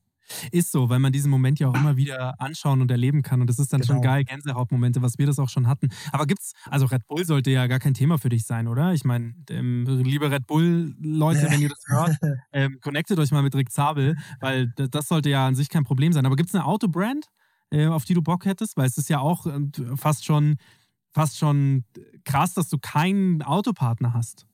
[0.52, 3.40] Ist so, weil man diesen Moment ja auch immer wieder anschauen und erleben kann.
[3.40, 4.12] Und das ist dann schon Genau.
[4.14, 5.88] geil, Gänsehautmomente, was wir das auch schon hatten.
[6.12, 8.92] Aber gibt's, also Red Bull sollte ja gar kein Thema für dich sein, oder?
[8.92, 12.16] Ich meine, ähm, liebe Red Bull-Leute, wenn ihr das hört,
[12.52, 16.12] ähm, connectet euch mal mit Rick Zabel, weil das sollte ja an sich kein Problem
[16.12, 16.26] sein.
[16.26, 17.26] Aber gibt es eine Autobrand,
[17.70, 18.76] äh, auf die du Bock hättest?
[18.76, 20.56] Weil es ist ja auch ähm, fast schon,
[21.12, 21.84] fast schon
[22.24, 24.46] krass, dass du keinen Autopartner hast.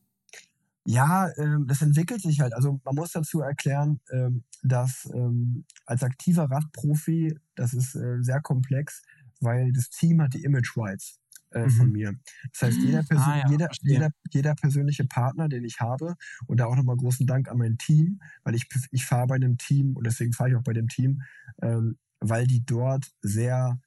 [0.85, 2.55] Ja, ähm, das entwickelt sich halt.
[2.55, 8.41] Also man muss dazu erklären, ähm, dass ähm, als aktiver Radprofi, das ist äh, sehr
[8.41, 9.03] komplex,
[9.41, 11.21] weil das Team hat die Image Rights
[11.51, 11.93] äh, von Mhm.
[11.93, 12.15] mir.
[12.53, 16.17] Das heißt, jeder, Perso Ah ja, jeder, jeder, jeder persönliche Partner, den ich habe,
[16.47, 19.59] und da auch nochmal großen Dank an mein Team, weil ich, ich fahre bei dem
[19.59, 21.23] Team und deswegen fahre ich auch bei dem Team,
[21.63, 23.79] ähm, weil die dort sehr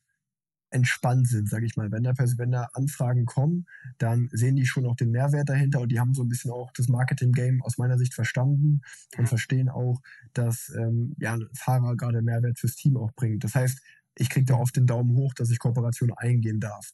[0.75, 1.91] entspannt sind, sage ich mal.
[1.91, 3.65] Wenn da, wenn da Anfragen kommen,
[3.97, 6.71] dann sehen die schon auch den Mehrwert dahinter und die haben so ein bisschen auch
[6.73, 8.81] das Marketing-Game aus meiner Sicht verstanden
[9.17, 9.29] und Mhm.
[9.29, 10.01] verstehen auch,
[10.33, 13.43] dass ähm, ja, ein Fahrer gerade Mehrwert fürs Team auch bringt.
[13.43, 13.79] Das heißt,
[14.17, 16.91] ich kriege da oft den Daumen hoch, dass ich Kooperationen eingehen darf.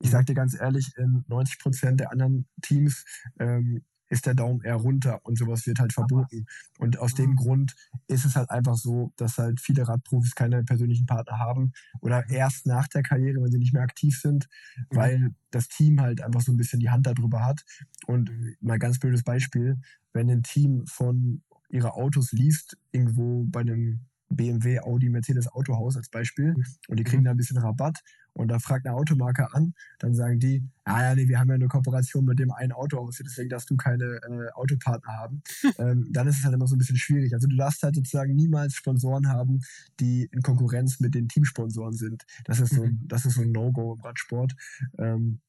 [0.00, 0.10] Ich Mhm.
[0.10, 3.04] sage dir ganz ehrlich, in 90 Prozent der anderen Teams
[3.38, 3.82] ähm,
[4.14, 6.46] ist der Daumen eher runter und sowas wird halt verboten.
[6.78, 7.34] Und aus dem Ah.
[7.36, 7.74] Grund
[8.08, 12.66] ist es halt einfach so, dass halt viele Radprofis keine persönlichen Partner haben oder erst
[12.66, 14.48] nach der Karriere, wenn sie nicht mehr aktiv sind,
[14.90, 14.96] Mhm.
[14.96, 17.64] weil das Team halt einfach so ein bisschen die Hand darüber hat.
[18.06, 19.78] Und mal ganz blödes Beispiel,
[20.12, 24.00] wenn ein Team von ihre Autos liest, irgendwo bei einem
[24.30, 26.54] BMW, Audi, Mercedes Autohaus als Beispiel,
[26.88, 27.24] und die kriegen Mhm.
[27.26, 28.00] da ein bisschen Rabatt
[28.34, 31.54] und da fragt eine Automarke an, dann sagen die, ah ja, nee, wir haben ja
[31.54, 35.42] eine Kooperation mit dem einen Autohaus, deswegen darfst du keine äh, Autopartner haben.
[35.78, 37.32] ähm, dann ist es halt immer so ein bisschen schwierig.
[37.32, 39.60] Also du darfst halt sozusagen niemals Sponsoren haben,
[40.00, 42.24] die in Konkurrenz mit den Teamsponsoren sind.
[42.44, 43.00] Das ist so, Mhm.
[43.06, 44.52] das ist so ein No-Go im Radsport.
[44.98, 45.40] Ähm,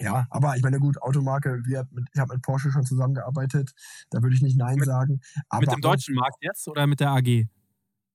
[0.00, 3.72] ja, aber ich meine, gut, Automarke, wir, ich habe mit Porsche schon zusammengearbeitet,
[4.10, 5.20] da würde ich nicht Nein Mit- sagen.
[5.48, 7.46] Aber mit dem deutschen Markt jetzt oder mit der AG?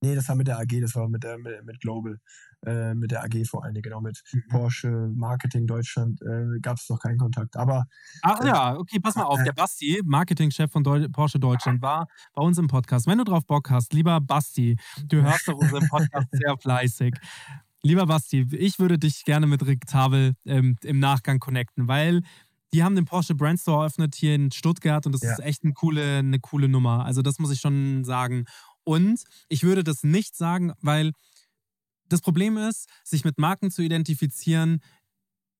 [0.02, 2.18] Nee, das war mit der AG, das war mit, der, mit, mit Global,
[2.66, 4.44] äh, mit der AG vor allen Dingen, genau, mit Mhm.
[4.48, 7.56] Porsche, Marketing Deutschland äh, gab es noch keinen Kontakt.
[7.56, 7.84] Aber
[8.22, 9.40] Ach Äh, ja, okay, pass mal auf.
[9.40, 13.06] äh, Der Basti, Marketingchef von Deu Porsche Deutschland, war bei uns im Podcast.
[13.06, 14.76] Wenn du drauf Bock hast, lieber Basti,
[15.08, 17.14] du hörst doch unseren Podcast sehr fleißig.
[17.82, 22.20] Lieber Basti, ich würde dich gerne mit Rick Tabel ähm, im Nachgang connecten, weil
[22.74, 25.32] die haben den Porsche Brand Store eröffnet hier in Stuttgart und das Ja.
[25.32, 27.04] ist echt eine coole, eine coole Nummer.
[27.06, 28.44] Also das muss ich schon sagen.
[28.84, 31.12] Und ich würde das nicht sagen, weil
[32.08, 34.80] das Problem ist, sich mit Marken zu identifizieren,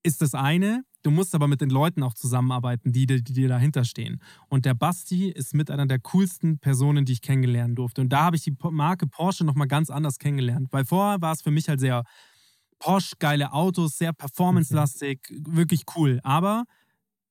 [0.03, 0.83] ist das eine.
[1.03, 4.21] Du musst aber mit den Leuten auch zusammenarbeiten, die, die, dir dahinter stehen.
[4.49, 8.01] Und der Basti ist mit einer der coolsten Personen, die ich kennenlernen durfte.
[8.01, 10.67] Und da habe ich die Marke Porsche nochmal ganz anders kennengelernt.
[10.71, 12.03] Weil vorher war es für mich halt sehr
[12.77, 16.19] Porsche, geile Autos, sehr performance-lastig, wirklich cool.
[16.23, 16.65] Aber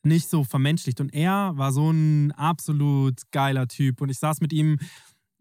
[0.03, 1.01] nicht so vermenschlicht.
[1.01, 4.01] Und er war so ein absolut geiler Typ.
[4.01, 4.79] Und ich saß mit ihm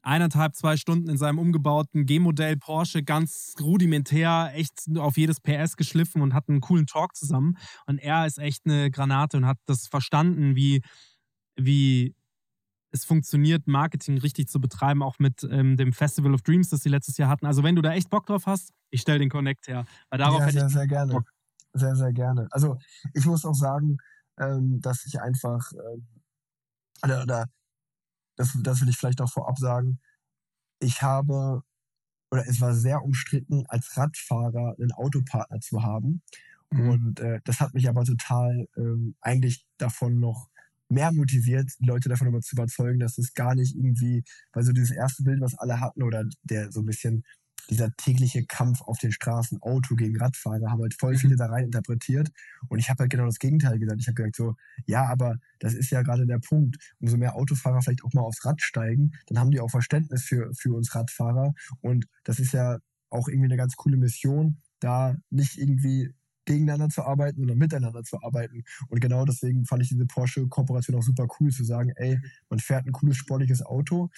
[0.04, 6.22] eineinhalb, zwei Stunden in seinem umgebauten G-Modell Porsche, ganz rudimentär, echt auf jedes PS geschliffen
[6.22, 7.58] und hatten einen coolen Talk zusammen.
[7.86, 10.82] Und er ist echt eine Granate und hat das verstanden, wie,
[11.56, 12.16] wie
[12.92, 16.90] es funktioniert, Marketing richtig zu betreiben, auch mit ähm, dem Festival of Dreams, das sie
[16.90, 17.46] letztes Jahr hatten.
[17.46, 19.86] Also wenn du da echt Bock drauf hast, ich stell den Connect her.
[20.10, 21.14] Weil darauf ja, hätte sehr, ich sehr gerne.
[21.14, 21.30] Bock.
[21.74, 22.48] Sehr, sehr gerne.
[22.50, 22.78] Also
[23.14, 23.98] ich muss auch sagen,
[24.40, 26.08] ähm, dass ich einfach, ähm,
[27.04, 27.46] oder, oder
[28.40, 30.00] das, das will ich vielleicht auch vorab sagen,
[30.80, 31.62] ich habe,
[32.32, 36.22] oder es war sehr umstritten, als Radfahrer einen Autopartner zu haben.
[36.72, 36.90] Mhm.
[36.90, 40.50] Und äh, das hat mich aber total ähm, eigentlich davon noch
[40.88, 44.24] mehr motiviert, Leute davon über zu überzeugen, dass es gar nicht irgendwie,
[44.54, 47.26] weil so dieses erste Bild, was alle hatten, oder der so ein bisschen
[47.70, 51.18] dieser tägliche Kampf auf den Straßen, Auto gegen Radfahrer, haben halt voll Mhm.
[51.18, 52.30] viele da rein interpretiert.
[52.68, 54.02] Und ich habe halt genau das Gegenteil gesagt.
[54.02, 54.56] Ich habe gesagt so,
[54.86, 56.78] ja, aber das ist ja gerade der Punkt.
[57.00, 60.52] Umso mehr Autofahrer vielleicht auch mal aufs Rad steigen, dann haben die auch Verständnis für,
[60.56, 61.54] für uns Radfahrer.
[61.82, 66.14] Und das ist ja auch irgendwie eine ganz coole Mission, da nicht irgendwie
[66.46, 68.64] gegeneinander zu arbeiten, sondern miteinander zu arbeiten.
[68.88, 72.88] Und genau deswegen fand ich diese Porsche-Kooperation auch super cool, zu sagen, ey, man fährt
[72.88, 74.10] ein cooles, sportliches Auto,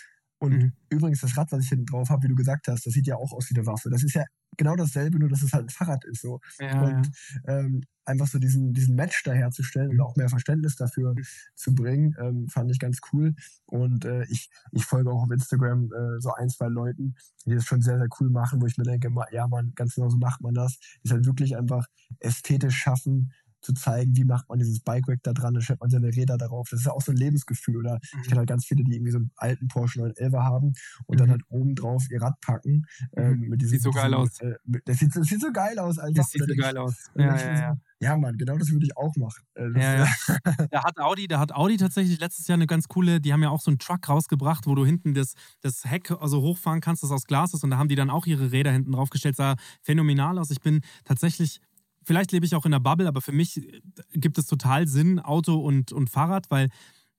[0.41, 0.73] Und mhm.
[0.89, 3.15] übrigens, das Rad, was ich hinten drauf habe, wie du gesagt hast, das sieht ja
[3.15, 3.91] auch aus wie eine Waffe.
[3.91, 4.23] Das ist ja
[4.57, 6.23] genau dasselbe, nur dass es halt ein Fahrrad ist.
[6.23, 6.39] So.
[6.59, 7.11] Ja, und
[7.45, 7.59] ja.
[7.59, 11.23] Ähm, einfach so diesen, diesen Match da herzustellen und auch mehr Verständnis dafür mhm.
[11.53, 13.35] zu bringen, ähm, fand ich ganz cool.
[13.65, 17.13] Und äh, ich, ich folge auch auf Instagram äh, so ein, zwei Leuten,
[17.45, 20.09] die das schon sehr, sehr cool machen, wo ich mir denke, ja man, ganz genau
[20.09, 20.79] so macht man das.
[21.03, 21.85] Es halt wirklich einfach
[22.19, 23.31] ästhetisch schaffen,
[23.61, 26.69] zu zeigen, wie macht man dieses Bike-Rack da dran, dann stellt man seine Räder darauf.
[26.69, 27.77] Das ist ja auch so ein Lebensgefühl.
[27.77, 28.19] Oder mhm.
[28.21, 30.73] ich kenne halt ganz viele, die irgendwie so einen alten Porsche 911 haben
[31.05, 31.17] und mhm.
[31.17, 32.85] dann halt oben drauf ihr Rad packen.
[33.15, 33.23] Mhm.
[33.23, 34.39] Ähm, mit diesem, sieht so geil aus.
[34.39, 34.55] Äh,
[34.85, 35.99] das, sieht, das sieht so geil aus.
[35.99, 36.13] Alter.
[36.13, 37.09] Das sieht so geil aus.
[37.15, 37.77] Ja, ja, ja.
[38.01, 39.43] Ja, Mann, genau das würde ich auch machen.
[39.53, 40.07] Äh, ja, ja.
[40.71, 43.49] da hat Audi, da hat Audi tatsächlich letztes Jahr eine ganz coole, die haben ja
[43.49, 47.11] auch so einen Truck rausgebracht, wo du hinten das, das Heck also hochfahren kannst, das
[47.11, 50.39] aus Glas ist und da haben die dann auch ihre Räder hinten draufgestellt, sah phänomenal
[50.39, 50.49] aus.
[50.49, 51.61] Ich bin tatsächlich
[52.03, 53.81] vielleicht lebe ich auch in der Bubble, aber für mich äh,
[54.13, 56.69] gibt es total Sinn, Auto und, und Fahrrad, weil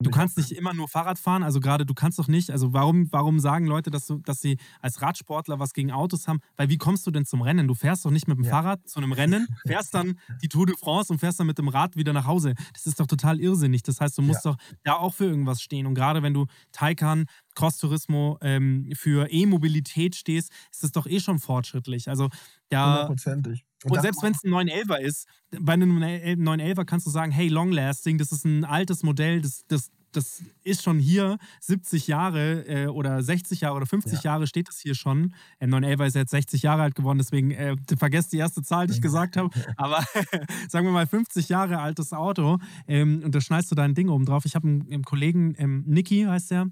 [0.02, 1.42] du kannst nicht immer nur Fahrrad fahren.
[1.42, 2.50] Also gerade du kannst doch nicht.
[2.50, 6.40] Also warum, warum sagen Leute, dass, du, dass sie als Radsportler was gegen Autos haben?
[6.56, 7.68] Weil wie kommst du denn zum Rennen?
[7.68, 8.50] Du fährst doch nicht mit dem ja.
[8.50, 11.68] Fahrrad zu einem Rennen, fährst dann die Tour de France und fährst dann mit dem
[11.68, 12.54] Rad wieder nach Hause.
[12.72, 13.82] Das ist doch total irrsinnig.
[13.82, 14.52] Das heißt, du musst ja.
[14.52, 15.86] doch da auch für irgendwas stehen.
[15.86, 21.38] Und gerade wenn du Taycan Cross-Turismo ähm, für E-Mobilität stehst, ist das doch eh schon
[21.38, 22.08] fortschrittlich.
[22.08, 22.28] Also
[22.70, 22.86] ja.
[22.86, 23.64] Hundertprozentig.
[23.84, 25.26] Und, und selbst wenn es ein 911er ist,
[25.58, 29.64] bei einem 911er kannst du sagen, hey, long lasting, das ist ein altes Modell, das,
[29.66, 34.32] das, das ist schon hier 70 Jahre äh, oder 60 Jahre oder 50 ja.
[34.32, 35.34] Jahre steht es hier schon.
[35.58, 38.94] Äh, 911 ist jetzt 60 Jahre alt geworden, deswegen äh, vergesst die erste Zahl, die
[38.94, 39.50] ich gesagt habe.
[39.76, 40.04] Aber
[40.68, 44.26] sagen wir mal 50 Jahre altes Auto ähm, und da schneidest du dein Ding oben
[44.26, 44.44] drauf.
[44.44, 46.68] Ich habe einen, einen, Kollegen, ähm, Niki heißt der,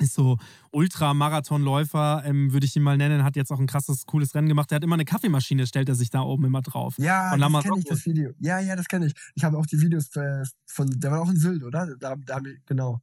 [0.00, 0.38] ist so
[0.70, 4.70] Ultramarathonläufer, ähm, würde ich ihn mal nennen, hat jetzt auch ein krasses, cooles Rennen gemacht.
[4.70, 6.94] Der hat immer eine Kaffeemaschine, stellt er sich da oben immer drauf.
[6.98, 8.30] Ja, von das kenne ich, das Video.
[8.40, 9.14] Ja, ja, das kenne ich.
[9.34, 11.94] Ich habe auch die Videos äh, von, der war auch in Sylt, oder?
[11.98, 13.00] Da, da, genau.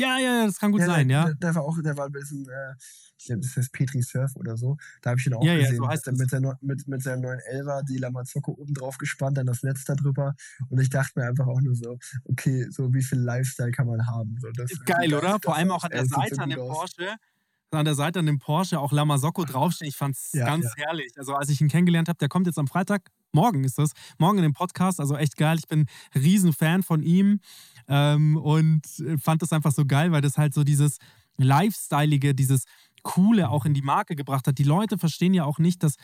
[0.00, 1.24] Ja, ja, das kann gut ja, sein, der, ja.
[1.26, 2.74] Der, der, war auch, der war ein bisschen, äh,
[3.18, 4.76] ich glaube, das heißt Petri Surf oder so.
[5.02, 5.74] Da habe ich ihn auch ja, gesehen.
[5.74, 9.36] Ja, so heißt mit, der, mit, mit seinem neuen Elver, die Lamazocco oben drauf gespannt,
[9.36, 10.34] dann das Netz da drüber.
[10.68, 14.06] Und ich dachte mir einfach auch nur so, okay, so wie viel Lifestyle kann man
[14.06, 14.36] haben?
[14.40, 15.38] So, das, Geil, oder?
[15.42, 17.16] Vor allem auch an der Seite an dem Porsche
[17.78, 19.88] an der Seite an dem Porsche auch Lamasocco draufstehen.
[19.88, 20.86] Ich fand es ja, ganz ja.
[20.86, 21.12] herrlich.
[21.16, 24.38] Also als ich ihn kennengelernt habe, der kommt jetzt am Freitag, morgen ist das, morgen
[24.38, 25.00] in dem Podcast.
[25.00, 25.56] Also echt geil.
[25.58, 27.40] Ich bin riesen Fan von ihm.
[27.90, 28.86] Ähm, und
[29.20, 30.98] fand das einfach so geil, weil das halt so dieses
[31.36, 32.64] Lifestyleige, dieses
[33.02, 34.58] Coole auch in die Marke gebracht hat.
[34.58, 35.96] Die Leute verstehen ja auch nicht, dass,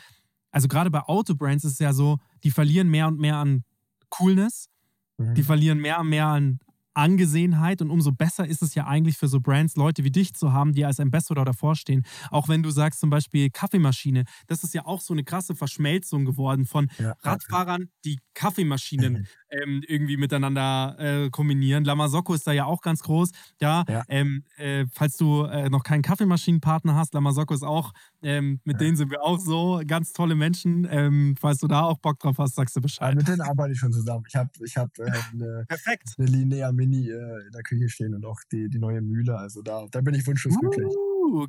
[0.51, 3.63] also gerade bei Autobrands ist es ja so, die verlieren mehr und mehr an
[4.09, 4.69] Coolness,
[5.17, 5.33] mhm.
[5.35, 6.59] die verlieren mehr und mehr an
[6.97, 10.51] Angesehenheit und umso besser ist es ja eigentlich für so Brands, Leute wie dich zu
[10.51, 12.03] haben, die als Ambassador davor stehen.
[12.31, 16.25] Auch wenn du sagst zum Beispiel Kaffeemaschine, das ist ja auch so eine krasse Verschmelzung
[16.25, 17.13] geworden von ja.
[17.21, 21.83] Radfahrern, die Kaffeemaschinen ähm, irgendwie miteinander äh, kombinieren.
[21.83, 23.31] Lamasocco ist da ja auch ganz groß.
[23.61, 24.03] Ja, ja.
[24.09, 28.79] Ähm, äh, falls du äh, noch keinen Kaffeemaschinenpartner hast, Lamasocco ist auch, ähm, mit ja.
[28.79, 30.87] denen sind wir auch so ganz tolle Menschen.
[30.89, 33.15] Ähm, falls du da auch Bock drauf hast, sagst du Bescheid.
[33.15, 34.23] mit denen arbeite ich schon zusammen.
[34.27, 38.25] Ich habe ich hab, äh, eine, eine Linea Mini äh, in der Küche stehen und
[38.25, 39.37] auch die, die neue Mühle.
[39.37, 40.93] Also da, da bin ich wunschlos uh, glücklich.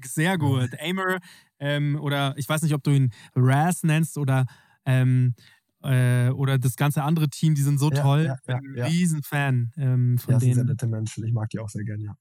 [0.05, 0.71] Sehr gut.
[0.81, 1.19] Aimer
[1.59, 4.47] ähm, oder ich weiß nicht, ob du ihn Raz nennst oder
[4.85, 5.35] ähm,
[5.83, 8.25] äh, oder das ganze andere Team, die sind so ja, toll.
[8.25, 8.87] Ja, ja, ja.
[8.87, 10.55] Riesenfan ähm, von ja, denen.
[10.55, 11.25] Sind sehr nette Menschen.
[11.25, 12.15] Ich mag die auch sehr gerne, ja.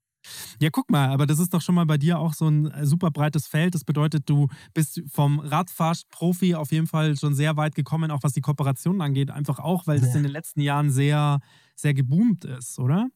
[0.60, 2.86] Ja, guck mal, aber das ist doch schon mal bei dir auch so ein äh,
[2.86, 3.76] super breites Feld.
[3.76, 8.34] Das bedeutet, du bist vom Radfahrprofi auf jeden Fall schon sehr weit gekommen, auch was
[8.34, 9.32] die Kooperationen angeht.
[9.32, 11.40] Einfach auch, weil das in den letzten Jahren sehr,
[11.76, 13.10] sehr geboomt ist, oder?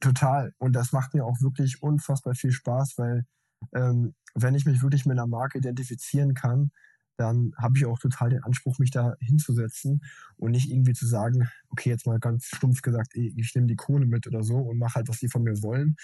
[0.00, 0.54] Total.
[0.58, 3.26] Und das macht mir auch wirklich unfassbar viel Spaß, weil
[3.74, 6.70] ähm, wenn ich mich wirklich mit einer Marke identifizieren kann,
[7.16, 10.02] dann habe ich auch total den Anspruch, mich da hinzusetzen
[10.36, 14.06] und nicht irgendwie zu sagen, okay, jetzt mal ganz stumpf gesagt, ich nehme die Kohle
[14.06, 15.96] mit oder so und mache halt, was die von mir wollen.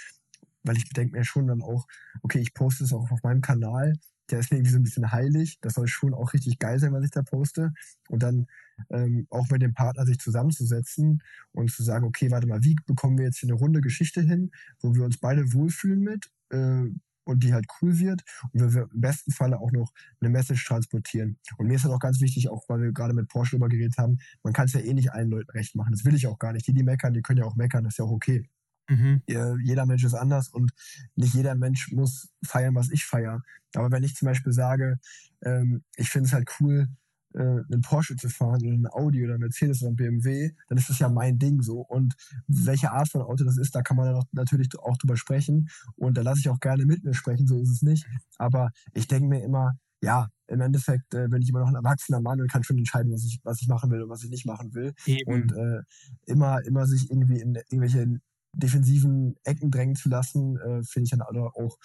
[0.63, 1.87] Weil ich denke mir schon dann auch,
[2.23, 3.95] okay, ich poste es auch auf meinem Kanal,
[4.31, 5.59] der ist irgendwie so ein bisschen heilig.
[5.61, 7.73] Das soll schon auch richtig geil sein, was ich da poste.
[8.09, 8.47] Und dann
[8.91, 13.19] ähm, auch mit dem Partner sich zusammenzusetzen und zu sagen, okay, warte mal, wie bekommen
[13.19, 14.51] wir jetzt hier eine runde Geschichte hin,
[14.81, 16.85] wo wir uns beide wohlfühlen mit, äh,
[17.29, 18.22] und die halt cool wird
[18.53, 21.39] und wir im besten Falle auch noch eine Message transportieren.
[21.59, 23.99] Und mir ist das auch ganz wichtig, auch weil wir gerade mit Porsche drüber geredet
[23.99, 25.93] haben, man kann es ja eh nicht allen Leuten recht machen.
[25.93, 26.66] Das will ich auch gar nicht.
[26.66, 28.49] Die, die meckern, die können ja auch meckern, das ist ja auch okay.
[28.89, 29.22] Mhm.
[29.26, 30.72] Jeder Mensch ist anders und
[31.14, 33.43] nicht jeder Mensch muss feiern, was ich feiere.
[33.74, 34.99] Aber wenn ich zum Beispiel sage,
[35.43, 36.89] ähm, ich finde es halt cool,
[37.35, 40.79] äh, einen Porsche zu fahren oder ein Audi oder ein Mercedes oder ein BMW, dann
[40.79, 41.81] ist das ja mein Ding so.
[41.81, 42.14] Und
[42.47, 45.68] welche Art von Auto das ist, da kann man dann natürlich auch drüber sprechen.
[45.97, 48.07] Und da lasse ich auch gerne mit mir sprechen, so ist es nicht.
[48.39, 52.20] Aber ich denke mir immer, ja, im Endeffekt äh, bin ich immer noch ein erwachsener
[52.20, 54.47] Mann und kann schon entscheiden, was ich, was ich machen will und was ich nicht
[54.47, 54.95] machen will.
[55.05, 55.31] Eben.
[55.31, 55.83] Und äh,
[56.26, 58.20] immer, immer sich irgendwie in irgendwelche
[58.55, 61.76] defensiven Ecken drängen zu lassen, äh, finde ich dann auch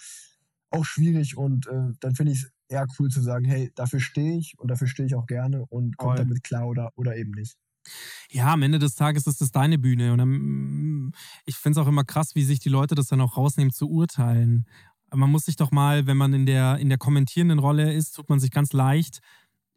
[0.74, 4.38] auch schwierig und äh, dann finde ich es eher cool zu sagen, hey, dafür stehe
[4.38, 7.56] ich und dafür stehe ich auch gerne und kommt damit klar oder, oder eben nicht.
[8.30, 10.12] Ja, am Ende des Tages ist das deine Bühne.
[10.12, 11.12] Und dann,
[11.44, 13.88] ich finde es auch immer krass, wie sich die Leute das dann auch rausnehmen zu
[13.88, 14.66] urteilen.
[15.12, 18.28] Man muss sich doch mal, wenn man in der, in der kommentierenden Rolle ist, tut
[18.28, 19.20] man sich ganz leicht,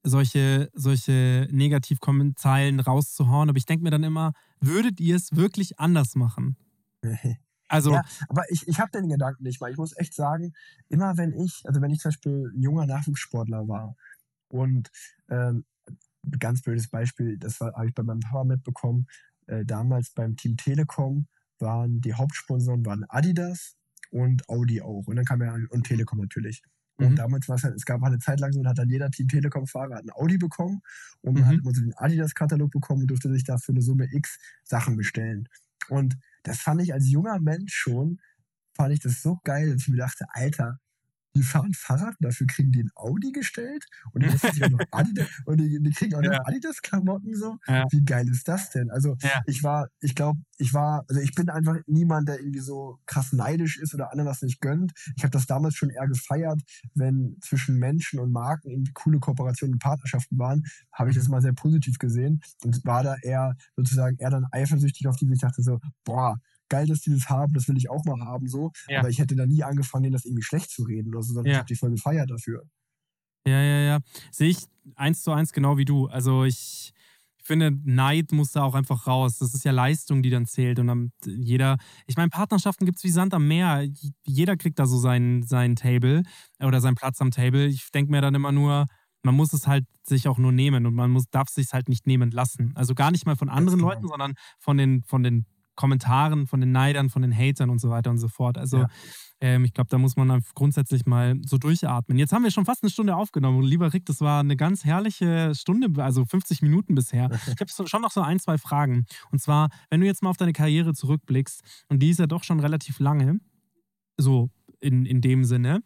[0.03, 3.49] solche, solche Negativzeilen rauszuhauen.
[3.49, 6.55] Aber ich denke mir dann immer, würdet ihr es wirklich anders machen?
[7.68, 9.72] Also, Ja, aber ich, ich habe den Gedanken nicht mal.
[9.72, 10.53] Ich muss echt sagen,
[10.89, 13.95] immer wenn ich, also wenn ich zum Beispiel ein junger Nachwuchssportler war
[14.49, 14.89] und
[15.30, 15.65] ähm,
[16.39, 19.07] ganz blödes Beispiel, das habe ich bei meinem Papa mitbekommen,
[19.47, 21.28] äh, damals beim Team Telekom
[21.59, 23.76] waren die Hauptsponsoren waren Adidas
[24.11, 25.07] und Audi auch.
[25.07, 26.61] Und dann kam ja und Telekom natürlich.
[26.97, 27.20] Und Mhm.
[27.20, 29.28] damals war es halt, es gab eine Zeit lang so, da hat dann jeder Team
[29.28, 30.82] Telekom-Fahrer hat ein Audi bekommen
[31.22, 31.49] und man Mhm.
[31.49, 34.97] hat immer so den Adidas-Katalog bekommen und durfte sich da für eine Summe X Sachen
[34.97, 35.47] bestellen.
[35.89, 38.19] Und das fand ich als junger Mensch schon,
[38.75, 40.79] fand ich das so geil, dass ich mir dachte, Alter,
[41.36, 44.30] die fahren Fahrrad, dafür kriegen die ein Audi gestellt und die,
[44.91, 46.41] Adidas, und die, die kriegen auch noch Ja.
[46.45, 47.57] Adidas-Klamotten so.
[47.67, 47.86] Ja.
[47.91, 48.89] Wie geil ist das denn?
[48.89, 49.41] Also Ja.
[49.45, 53.34] ich war, ich glaube, ich war, also ich bin einfach niemand, der irgendwie so krass
[53.34, 54.93] neidisch ist oder anderen was nicht gönnt.
[55.15, 56.61] Ich habe das damals schon eher gefeiert,
[56.95, 61.41] wenn zwischen Menschen und Marken irgendwie coole Kooperationen und Partnerschaften waren, habe ich das mal
[61.41, 65.61] sehr positiv gesehen und war da eher sozusagen eher dann eifersüchtig auf die, ich dachte
[65.61, 66.39] so, boah,
[66.70, 68.72] geil, dass die das haben, das will ich auch mal haben, so.
[68.88, 68.99] Ja.
[68.99, 71.45] Aber ich hätte da nie angefangen, denen das irgendwie schlecht zu reden oder so, sondern
[71.47, 71.51] Ja.
[71.53, 72.63] ich habe die voll gefeiert dafür.
[73.47, 73.99] Ja, ja, ja.
[74.32, 74.65] Sehe ich
[74.95, 76.07] eins zu eins genau wie du.
[76.07, 76.93] Also ich,
[77.47, 79.39] finde, Neid muss da auch einfach raus.
[79.39, 80.78] Das ist ja Leistung, die dann zählt.
[80.80, 83.88] Und dann jeder, ich meine, Partnerschaften gibt es wie Sand am Meer.
[84.24, 86.24] Jeder kriegt da so sein, sein Table
[86.59, 87.65] oder seinen Platz am Table.
[87.65, 88.86] Ich denke mir dann immer nur,
[89.24, 91.89] man muss es halt sich auch nur nehmen und man muss, darf es sich halt
[91.89, 92.74] nicht nehmen lassen.
[92.76, 93.91] Also gar nicht mal von anderen genau.
[93.91, 95.45] Leuten, sondern von den, von den
[95.78, 98.57] Kommentaren, von den Neidern, von den Hatern und so weiter und so fort.
[98.57, 98.88] Also Ja.
[99.39, 102.17] ähm, ich glaube, da muss man dann grundsätzlich mal so durchatmen.
[102.17, 103.59] Jetzt haben wir schon fast eine Stunde aufgenommen.
[103.59, 107.30] Und lieber Rick, das war eine ganz herrliche Stunde, also 50 Minuten bisher.
[107.47, 109.05] Ich habe schon noch so ein, zwei Fragen.
[109.32, 112.43] Und zwar, wenn du jetzt mal auf deine Karriere zurückblickst, und die ist ja doch
[112.43, 113.39] schon relativ lange,
[114.17, 114.49] so
[114.82, 115.82] in, in dem Sinne.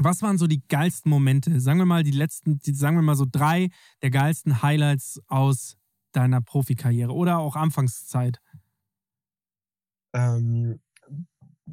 [0.00, 1.60] Was waren so die geilsten Momente?
[1.60, 3.68] Sagen wir mal die letzten, die, sagen wir mal so drei
[4.02, 5.76] der geilsten Highlights aus
[6.12, 8.38] deiner Profikarriere oder auch Anfangszeit.
[10.18, 10.80] Ähm,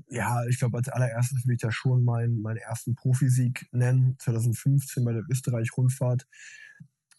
[0.10, 5.04] ja, ich glaube, als allererstes würde ich da schon meinen, meinen ersten Profisieg nennen, 2015
[5.04, 6.28] bei der Österreich-Rundfahrt.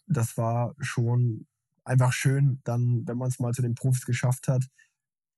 [0.05, 1.47] Das war schon
[1.83, 4.65] einfach schön, dann, wenn man es mal zu den Profis geschafft hat.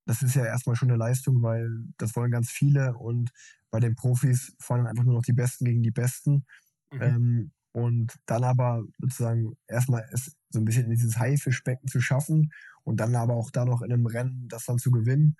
[0.06, 3.30] Das ist ja erstmal schon eine Leistung, weil das wollen ganz viele und
[3.70, 6.44] bei den Profis fahren dann einfach nur noch die Besten gegen die Besten.
[6.92, 7.02] Mhm.
[7.02, 12.52] Ähm, und dann aber sozusagen erstmal es so ein bisschen in dieses Haifischbecken zu schaffen
[12.82, 15.36] und dann aber auch da noch in einem Rennen das dann zu gewinnen.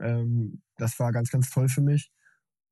[0.00, 2.10] Ähm, das war ganz, ganz toll für mich.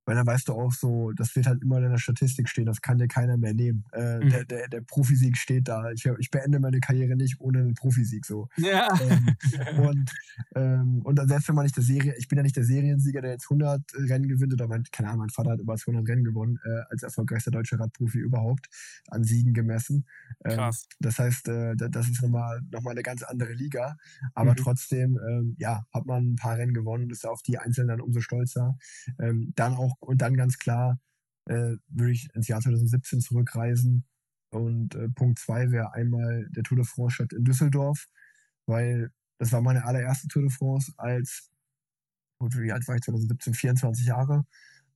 [0.06, 2.80] Weil dann weißt du auch so, das wird halt immer in der Statistik stehen, das
[2.82, 3.84] kann dir keiner mehr nehmen.
[3.92, 4.28] Äh, Mhm.
[4.28, 5.90] der, der, der Profisieg steht da.
[5.92, 8.48] Ich, ich beende meine Karriere nicht ohne einen Profisieg so.
[8.56, 8.88] Ja.
[9.00, 9.36] Ähm,
[9.70, 10.10] und,
[10.54, 13.20] ähm, und dann selbst wenn man nicht der Serie, ich bin ja nicht der Seriensieger,
[13.22, 16.24] der jetzt 100 Rennen gewinnt oder mein, keine Ahnung, mein Vater hat über 200 Rennen
[16.24, 18.68] gewonnen, äh, als erfolgreichster deutscher Radprofi überhaupt
[19.08, 20.06] an Siegen gemessen.
[20.44, 20.88] Ähm, Krass.
[21.00, 23.96] das heißt, äh, da- das ist nochmal noch mal eine ganz andere Liga.
[24.34, 24.56] Aber Mhm.
[24.56, 28.00] trotzdem, ähm, ja, hat man ein paar Rennen gewonnen und ist auf die Einzelnen dann
[28.00, 28.76] umso stolzer.
[29.18, 30.98] Ähm, dann auch, und dann ganz klar,
[31.46, 34.04] äh, würde ich ins Jahr 2017 zurückreisen.
[34.50, 38.06] Und äh, Punkt zwei wäre einmal der Tour de France statt in Düsseldorf,
[38.66, 41.50] weil das war meine allererste Tour de France als,
[42.38, 43.54] gut, wie alt war ich 2017?
[43.54, 44.44] 24 Jahre.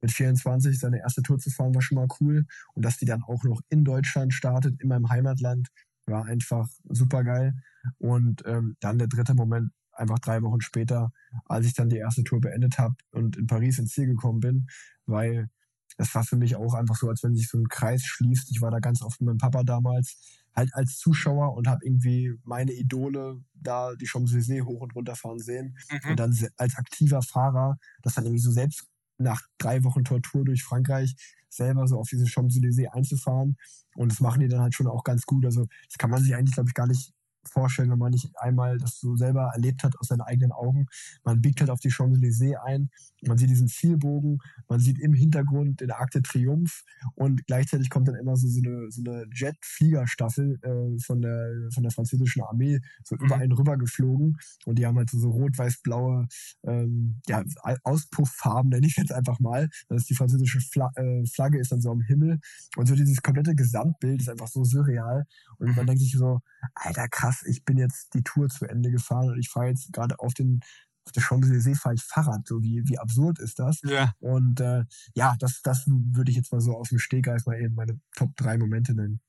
[0.01, 2.47] Mit 24 seine erste Tour zu fahren, war schon mal cool.
[2.75, 5.69] Und dass die dann auch noch in Deutschland startet, in meinem Heimatland,
[6.07, 7.55] war einfach super geil.
[7.99, 11.13] Und ähm, dann der dritte Moment, einfach drei Wochen später,
[11.47, 14.67] als ich dann die erste Tour beendet habe und in Paris ins Ziel gekommen bin,
[15.07, 15.49] weil
[15.97, 18.51] das war für mich auch einfach so, als wenn sich so ein Kreis schließt.
[18.51, 20.17] Ich war da ganz oft mit meinem Papa damals,
[20.55, 25.39] halt als Zuschauer und habe irgendwie meine Idole da die Champs-Élysées hoch und runter fahren
[25.39, 25.77] sehen.
[25.91, 26.11] Mhm.
[26.11, 28.87] Und dann als aktiver Fahrer, das dann irgendwie so selbst
[29.19, 31.17] nach drei Wochen Tortur durch Frankreich
[31.49, 33.57] selber so auf diese Champs-Élysées einzufahren.
[33.97, 35.45] Und das machen die dann halt schon auch ganz gut.
[35.45, 37.13] Also das kann man sich eigentlich, glaube ich, gar nicht
[37.49, 40.87] vorstellen, wenn man nicht einmal das so selber erlebt hat aus seinen eigenen Augen.
[41.25, 42.91] Man biegt halt auf die Champs-Élysées ein,
[43.27, 44.39] man sieht diesen Zielbogen,
[44.69, 46.83] man sieht im Hintergrund den Arc de Triomphe
[47.15, 51.83] und gleichzeitig kommt dann immer so, so eine, so eine Jet-Fliegerstaffel äh, von, der, von
[51.83, 53.43] der französischen Armee so über Mhm.
[53.43, 54.37] einen rüber geflogen
[54.67, 56.27] und die haben halt so, so rot-weiß-blaue
[56.65, 57.45] ähm, ja,
[57.85, 59.69] Auspufffarben, nenne ich jetzt einfach mal.
[59.89, 62.39] Das ist die französische Fla äh, Flagge ist dann so am Himmel
[62.77, 65.25] und so dieses komplette Gesamtbild ist einfach so surreal
[65.59, 66.41] und man denkt sich so,
[66.75, 70.19] alter krass, ich bin jetzt die Tour zu Ende gefahren und ich fahre jetzt gerade
[70.19, 70.61] auf den
[71.09, 72.47] auf der Champs-Élysées fahre ich Fahrrad.
[72.47, 73.81] So wie, wie absurd ist das?
[73.83, 74.13] Ja.
[74.21, 74.85] Und äh,
[75.15, 78.37] ja, das, das würde ich jetzt mal so aus dem Stegreif mal eben meine Top
[78.37, 79.21] 3 Momente nennen.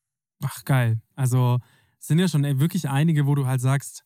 [0.44, 1.02] Ach, geil.
[1.16, 1.60] Also
[2.00, 4.04] es sind ja schon ey, wirklich einige, wo du halt sagst,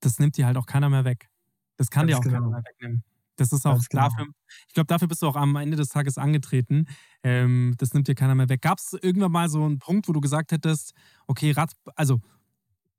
[0.00, 1.28] das nimmt dir halt auch keiner mehr weg.
[1.76, 2.36] Das kann Ganz dir auch genau.
[2.36, 3.04] keiner mehr wegnehmen.
[3.36, 4.02] Das ist auch Ganz genau.
[4.02, 4.26] dafür,
[4.66, 6.86] ich glaube, dafür bist du auch am Ende des Tages angetreten.
[7.22, 8.62] Ähm, das nimmt dir keiner mehr weg.
[8.62, 10.92] Gab es irgendwann mal so einen Punkt, wo du gesagt hättest,
[11.28, 12.20] okay, Rad, also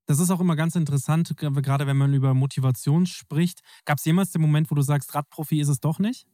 [0.10, 3.62] das ist auch immer ganz interessant, gerade wenn man über Motivation spricht.
[3.86, 6.26] Gab es jemals den Moment, wo du sagst, Radprofi ist es doch nicht?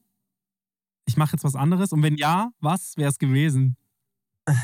[1.03, 1.91] Ich mache jetzt was anderes.
[1.91, 3.75] Und wenn ja, was wäre es gewesen?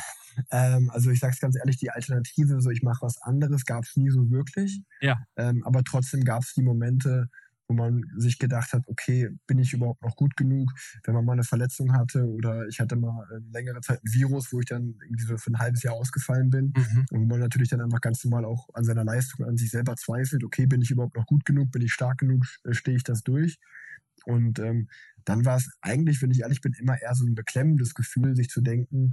[0.49, 3.97] Ähm, also ich sag's ganz ehrlich, die Alternative, so ich mache was anderes, gab es
[3.97, 4.81] nie so wirklich.
[5.01, 5.19] Ja.
[5.35, 7.29] Ähm, aber trotzdem gab es die Momente,
[7.71, 10.73] wo man sich gedacht hat, okay, bin ich überhaupt noch gut genug,
[11.05, 14.51] wenn man mal eine Verletzung hatte oder ich hatte mal äh, längere Zeit ein Virus,
[14.51, 16.73] wo ich dann irgendwie so für ein halbes Jahr ausgefallen bin.
[16.75, 17.05] Mhm.
[17.11, 19.95] Und wo man natürlich dann einfach ganz normal auch an seiner Leistung, an sich selber
[19.95, 23.03] zweifelt, okay, bin ich überhaupt noch gut genug, bin ich stark genug, äh, stehe ich
[23.03, 23.57] das durch?
[24.25, 24.89] Und ähm,
[25.23, 28.49] dann war es eigentlich, wenn ich ehrlich bin, immer eher so ein beklemmendes Gefühl, sich
[28.49, 29.11] zu denken,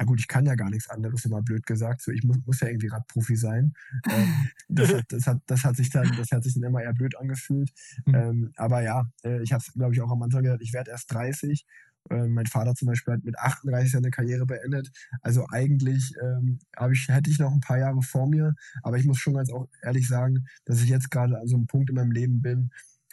[0.00, 2.00] na gut, ich kann ja gar nichts anderes, immer blöd gesagt.
[2.00, 3.74] So, ich muss, muss ja irgendwie Radprofi sein.
[4.10, 6.94] Ähm, das, hat, das, hat, das, hat sich dann, das hat sich dann immer eher
[6.94, 7.70] blöd angefühlt.
[8.06, 8.14] Mhm.
[8.14, 10.90] Ähm, aber ja, äh, ich habe es, glaube ich, auch am Anfang gesagt, ich werde
[10.90, 11.66] erst 30.
[12.10, 14.90] Ähm, mein Vater zum Beispiel hat mit 38 seine Karriere beendet.
[15.20, 18.54] Also eigentlich ähm, ich, hätte ich noch ein paar Jahre vor mir.
[18.82, 21.66] Aber ich muss schon ganz auch ehrlich sagen, dass ich jetzt gerade an so einem
[21.66, 22.70] Punkt in meinem Leben bin,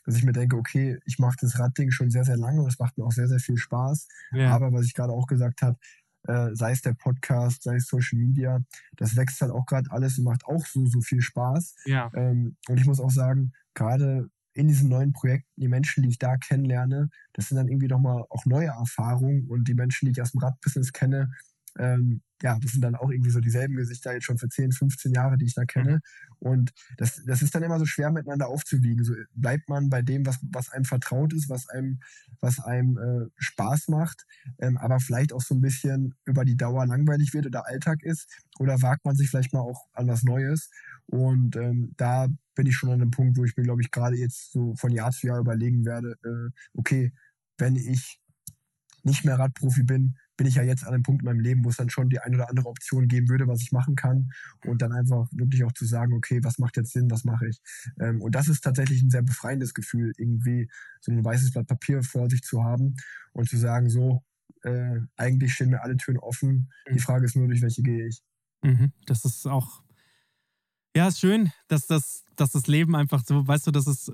[0.08, 2.80] dass ich mir denke, okay, ich mache das Radding schon sehr, sehr lange und es
[2.80, 4.08] macht mir auch sehr, sehr viel Spaß.
[4.32, 4.56] Ja.
[4.56, 5.78] Aber was ich gerade auch gesagt habe,
[6.28, 8.60] äh, sei es der Podcast, sei es Social Media,
[8.96, 11.76] das wächst halt auch gerade alles und macht auch so, so viel Spaß.
[11.86, 12.12] ja.
[12.14, 16.18] Ähm, und ich muss auch sagen, gerade in diesen neuen Projekten, die Menschen, die ich
[16.18, 20.22] da kennenlerne, das sind dann irgendwie nochmal auch neue Erfahrungen und die Menschen, die ich
[20.22, 21.32] aus dem Radbusiness kenne,
[21.78, 25.12] ähm, ja, das sind dann auch irgendwie so dieselben Gesichter jetzt schon für 10, 15
[25.12, 26.02] Jahre, die ich da kenne.
[26.40, 29.04] Und das, das ist dann immer so schwer miteinander aufzuwiegen.
[29.04, 32.00] So bleibt man bei dem, was, was einem vertraut ist, was einem,
[32.40, 34.26] was einem äh, Spaß macht,
[34.60, 38.28] ähm, aber vielleicht auch so ein bisschen über die Dauer langweilig wird oder Alltag ist.
[38.60, 40.70] Oder wagt man sich vielleicht mal auch an was Neues.
[41.08, 44.16] Und ähm, da bin ich schon an einem Punkt, wo ich mir, glaube ich, gerade
[44.16, 47.14] jetzt so von Jahr zu Jahr überlegen werde, äh, okay,
[47.58, 48.20] wenn ich
[49.04, 51.70] nicht mehr Radprofi bin, bin ich ja jetzt an einem Punkt in meinem Leben, wo
[51.70, 54.32] es dann schon die eine oder andere Option geben würde, was ich machen kann.
[54.66, 57.60] Und dann einfach wirklich auch zu sagen, okay, was macht jetzt Sinn, was mache ich?
[58.00, 60.70] Ähm, und das ist tatsächlich ein sehr befreiendes Gefühl, irgendwie
[61.02, 62.96] so ein weißes Blatt Papier vor sich zu haben
[63.34, 64.24] und zu sagen, so,
[64.64, 66.72] äh, eigentlich stehen mir alle Türen offen.
[66.94, 68.22] Die Frage ist nur, durch welche gehe ich.
[68.62, 68.92] Mhm.
[69.06, 69.84] Das ist auch,
[70.96, 74.12] ja, ist schön, dass das, dass das Leben einfach so, weißt du, dass es,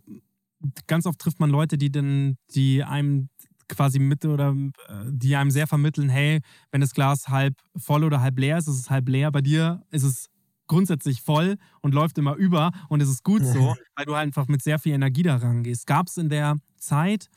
[0.88, 3.30] ganz oft trifft man Leute, die dann, die einem
[3.76, 4.56] quasi mit oder
[4.88, 8.68] äh, die einem sehr vermitteln, hey, wenn das Glas halb voll oder halb leer ist,
[8.68, 9.32] ist es halb leer.
[9.32, 10.30] Bei dir ist es
[10.68, 14.48] grundsätzlich voll und läuft immer über und es ist gut so, weil du halt einfach
[14.48, 15.86] mit sehr viel Energie da rangehst.
[15.86, 17.30] Gab es in der Zeit,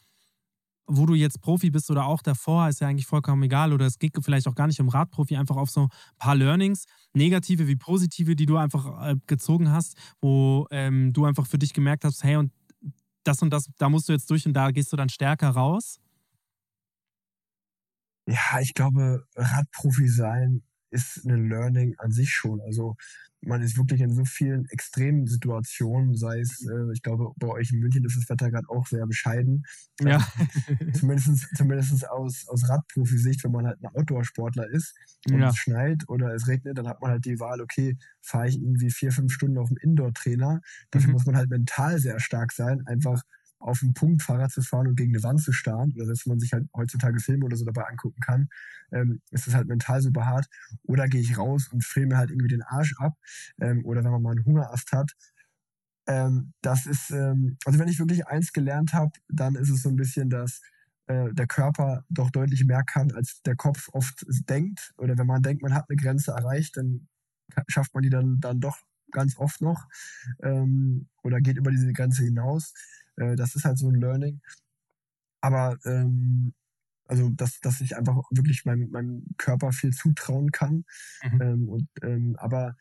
[0.87, 3.73] wo du jetzt Profi bist oder auch davor, ist ja eigentlich vollkommen egal.
[3.73, 6.85] Oder es geht vielleicht auch gar nicht um Radprofi, einfach auf so ein paar Learnings,
[7.13, 11.73] negative wie positive, die du einfach äh, gezogen hast, wo ähm, du einfach für dich
[11.73, 12.53] gemerkt hast, hey, und
[13.25, 15.99] das und das, da musst du jetzt durch und da gehst du dann stärker raus.
[18.29, 22.61] Ja, ich glaube, Radprofi sein ist ein Learning an sich schon.
[22.61, 22.97] Also
[23.43, 27.71] man ist wirklich in so vielen extremen Situationen, sei es, äh, ich glaube, bei euch
[27.73, 29.65] in München ist das Wetter gerade auch sehr bescheiden.
[30.01, 30.27] Ja.
[30.93, 34.95] Zumindest, zumindest aus, aus Radprofi-Sicht, wenn man halt ein Outdoor-Sportler ist
[35.31, 35.49] und Ja.
[35.49, 38.91] es schneit oder es regnet, dann hat man halt die Wahl, okay, fahre ich irgendwie
[38.91, 40.61] vier, fünf Stunden auf dem Indoor-Trainer.
[40.91, 41.13] Dafür Mhm.
[41.13, 43.23] muss man halt mental sehr stark sein, einfach
[43.59, 46.39] auf dem Punkt Fahrrad zu fahren und gegen eine Wand zu starren, oder dass man
[46.39, 48.49] sich halt heutzutage Filme oder so dabei angucken kann,
[48.93, 50.47] ähm, ist das halt mental super hart.
[50.85, 53.15] Oder gehe ich raus und friere mir halt irgendwie den Arsch ab.
[53.61, 55.13] Ähm, oder wenn man mal einen Hungerast hat.
[56.07, 59.89] Ähm, das ist, ähm, also wenn ich wirklich eins gelernt habe, dann ist es so
[59.89, 60.61] ein bisschen, dass
[61.07, 64.93] äh, der Körper doch deutlich mehr kann, als der Kopf oft denkt.
[64.99, 67.09] Oder wenn man denkt, man hat eine Grenze erreicht, dann
[67.69, 68.79] schafft man die dann, dann doch
[69.13, 69.89] ganz oft noch
[70.43, 72.75] ähm, oder geht über diese Grenze hinaus.
[73.17, 74.41] Äh, das ist halt so ein Learning.
[75.41, 76.55] Aber ähm,
[77.09, 80.85] also, dass, dass ich einfach wirklich meinem, meinem Körper viel zutrauen kann.
[81.23, 81.43] Mhm.
[81.43, 82.77] Ähm, und, ähm, aber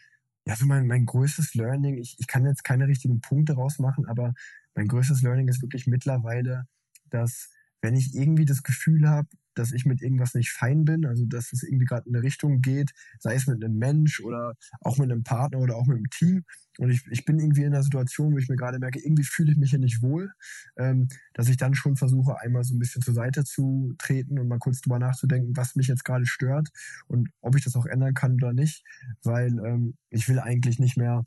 [0.47, 4.33] ja, so mein, mein größtes Learning, ich, ich kann jetzt keine richtigen Punkte rausmachen, aber
[4.75, 6.67] mein größtes Learning ist wirklich mittlerweile,
[7.09, 7.49] dass
[7.81, 11.51] wenn ich irgendwie das Gefühl habe, dass ich mit irgendwas nicht fein bin, also dass
[11.53, 15.11] es irgendwie gerade in eine Richtung geht, sei es mit einem Mensch oder auch mit
[15.11, 16.43] einem Partner oder auch mit einem Team,
[16.77, 19.51] und ich, ich bin irgendwie in einer Situation, wo ich mir gerade merke, irgendwie fühle
[19.51, 20.31] ich mich hier nicht wohl,
[20.77, 24.47] ähm, dass ich dann schon versuche, einmal so ein bisschen zur Seite zu treten und
[24.47, 26.69] mal kurz drüber nachzudenken, was mich jetzt gerade stört
[27.07, 28.83] und ob ich das auch ändern kann oder nicht,
[29.23, 31.25] weil ähm, ich will eigentlich nicht mehr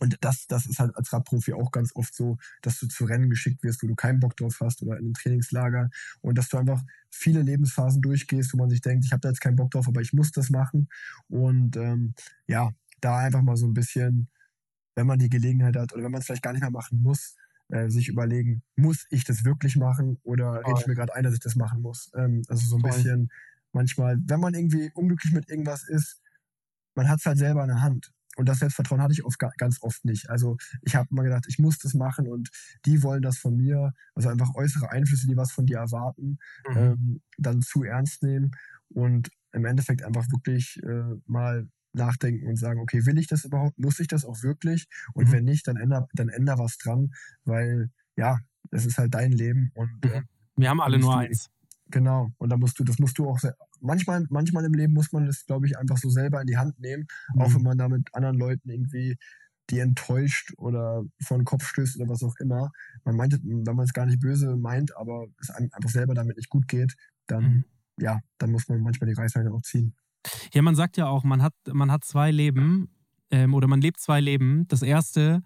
[0.00, 3.30] Und das, das ist halt als Radprofi auch ganz oft so, dass du zu Rennen
[3.30, 5.90] geschickt wirst, wo du keinen Bock drauf hast oder in einem Trainingslager
[6.20, 9.40] und dass du einfach viele Lebensphasen durchgehst, wo man sich denkt, ich habe da jetzt
[9.40, 10.88] keinen Bock drauf, aber ich muss das machen.
[11.28, 12.14] Und ähm,
[12.46, 14.28] ja, da einfach mal so ein bisschen,
[14.96, 17.36] wenn man die Gelegenheit hat oder wenn man es vielleicht gar nicht mehr machen muss,
[17.68, 21.34] äh, sich überlegen, muss ich das wirklich machen oder rede ich mir gerade ein, dass
[21.34, 22.10] ich das machen muss?
[22.14, 22.90] Ähm, also so ein Voll.
[22.90, 23.30] bisschen
[23.72, 26.20] manchmal, wenn man irgendwie unglücklich mit irgendwas ist,
[26.94, 28.12] man hat es halt selber in der Hand.
[28.36, 30.30] Und das Selbstvertrauen hatte ich oft, ganz oft nicht.
[30.30, 32.50] Also ich habe immer gedacht, ich muss das machen und
[32.84, 36.76] die wollen das von mir, also einfach äußere Einflüsse, die was von dir erwarten, mhm.
[36.76, 38.52] ähm, dann zu ernst nehmen
[38.88, 43.78] und im Endeffekt einfach wirklich äh, mal nachdenken und sagen, okay, will ich das überhaupt?
[43.78, 44.88] Muss ich das auch wirklich?
[45.14, 45.32] Und mhm.
[45.32, 47.14] wenn nicht, dann änder, dann änder was dran,
[47.44, 50.22] weil ja, das ist halt dein Leben und äh,
[50.56, 51.50] wir haben alle nur eins.
[51.94, 52.32] Genau.
[52.38, 53.38] Und da musst du, das musst du auch
[53.80, 56.80] manchmal, manchmal im Leben muss man das, glaube ich, einfach so selber in die Hand
[56.80, 57.40] nehmen, mhm.
[57.40, 59.16] auch wenn man da mit anderen Leuten irgendwie
[59.70, 62.72] die enttäuscht oder vor den Kopf stößt oder was auch immer.
[63.04, 66.50] Man meint, wenn man es gar nicht böse meint, aber es einfach selber damit nicht
[66.50, 66.96] gut geht,
[67.28, 67.64] dann, mhm.
[68.00, 69.94] ja, dann muss man manchmal die Reißleine auch ziehen.
[70.52, 72.88] Ja, man sagt ja auch, man hat, man hat zwei Leben
[73.30, 74.66] ähm, oder man lebt zwei Leben.
[74.66, 75.44] Das erste,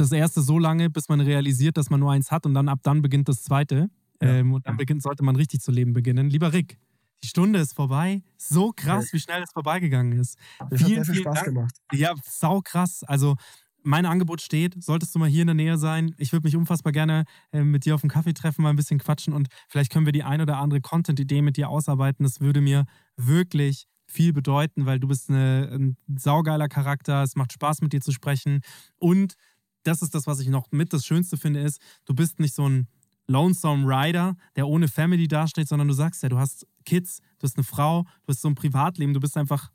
[0.00, 2.80] das erste so lange, bis man realisiert, dass man nur eins hat und dann ab
[2.82, 3.90] dann beginnt das zweite.
[4.22, 6.28] Ähm, und dann beginnt, sollte man richtig zu leben beginnen.
[6.28, 6.78] Lieber Rick,
[7.22, 8.22] die Stunde ist vorbei.
[8.36, 10.38] So krass, wie schnell es vorbeigegangen ist.
[10.68, 11.46] Das vielen, hat sehr viel Spaß Dank.
[11.46, 11.76] gemacht.
[11.92, 13.02] Ja, sau krass.
[13.04, 13.36] Also,
[13.82, 14.82] mein Angebot steht.
[14.82, 17.86] Solltest du mal hier in der Nähe sein, ich würde mich unfassbar gerne äh, mit
[17.86, 20.42] dir auf einen Kaffee treffen, mal ein bisschen quatschen und vielleicht können wir die ein
[20.42, 22.24] oder andere Content-Idee mit dir ausarbeiten.
[22.24, 22.84] Das würde mir
[23.16, 27.22] wirklich viel bedeuten, weil du bist eine, ein saugeiler Charakter.
[27.22, 28.60] Es macht Spaß, mit dir zu sprechen.
[28.98, 29.34] Und
[29.82, 32.68] das ist das, was ich noch mit das Schönste finde, ist, du bist nicht so
[32.68, 32.88] ein
[33.26, 37.56] Lonesome Rider, der ohne Family dasteht, sondern du sagst ja, du hast Kids, du hast
[37.56, 39.70] eine Frau, du hast so ein Privatleben, du bist einfach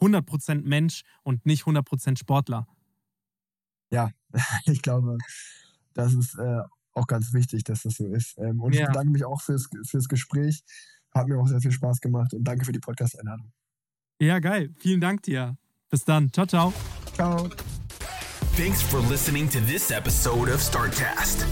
[0.00, 2.66] 100% Mensch und nicht 100% Sportler.
[3.90, 4.10] Ja,
[4.66, 5.18] ich glaube,
[5.94, 6.60] das ist äh,
[6.92, 8.38] auch ganz wichtig, dass das so ist.
[8.38, 8.82] Ähm, und ja.
[8.82, 10.62] ich bedanke mich auch fürs, fürs Gespräch.
[11.12, 13.52] Hat mir auch sehr viel Spaß gemacht und danke für die Podcast-Einladung.
[14.20, 14.72] Ja, geil.
[14.78, 15.56] Vielen Dank dir.
[15.88, 16.32] Bis dann.
[16.32, 16.72] Ciao, ciao.
[17.14, 17.48] Ciao.
[18.60, 21.46] Thanks for listening to this episode of StartCast.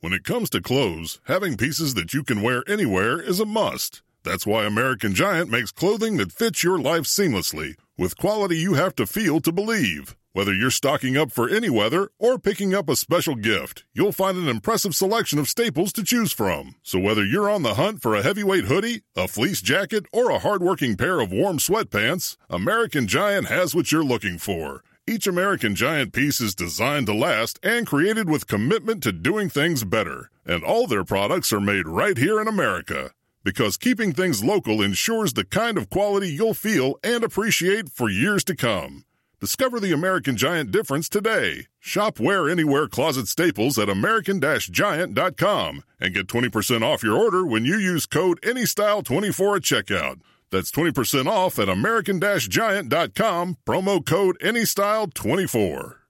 [0.00, 4.02] When it comes to clothes, having pieces that you can wear anywhere is a must.
[4.24, 8.96] That's why American Giant makes clothing that fits your life seamlessly, with quality you have
[8.96, 10.16] to feel to believe.
[10.34, 14.38] Whether you're stocking up for any weather or picking up a special gift, you'll find
[14.38, 16.76] an impressive selection of staples to choose from.
[16.82, 20.38] So whether you're on the hunt for a heavyweight hoodie, a fleece jacket, or a
[20.38, 24.82] hardworking pair of warm sweatpants, American Giant has what you're looking for.
[25.06, 29.84] Each American Giant piece is designed to last and created with commitment to doing things
[29.84, 30.30] better.
[30.46, 33.10] And all their products are made right here in America.
[33.44, 38.44] Because keeping things local ensures the kind of quality you'll feel and appreciate for years
[38.44, 39.04] to come.
[39.42, 41.66] Discover the American Giant difference today.
[41.80, 47.64] Shop Wear Anywhere Closet Staples at American Giant.com and get 20% off your order when
[47.64, 50.20] you use code ANYSTYLE24 at checkout.
[50.52, 56.01] That's 20% off at American Giant.com, promo code ANYSTYLE24.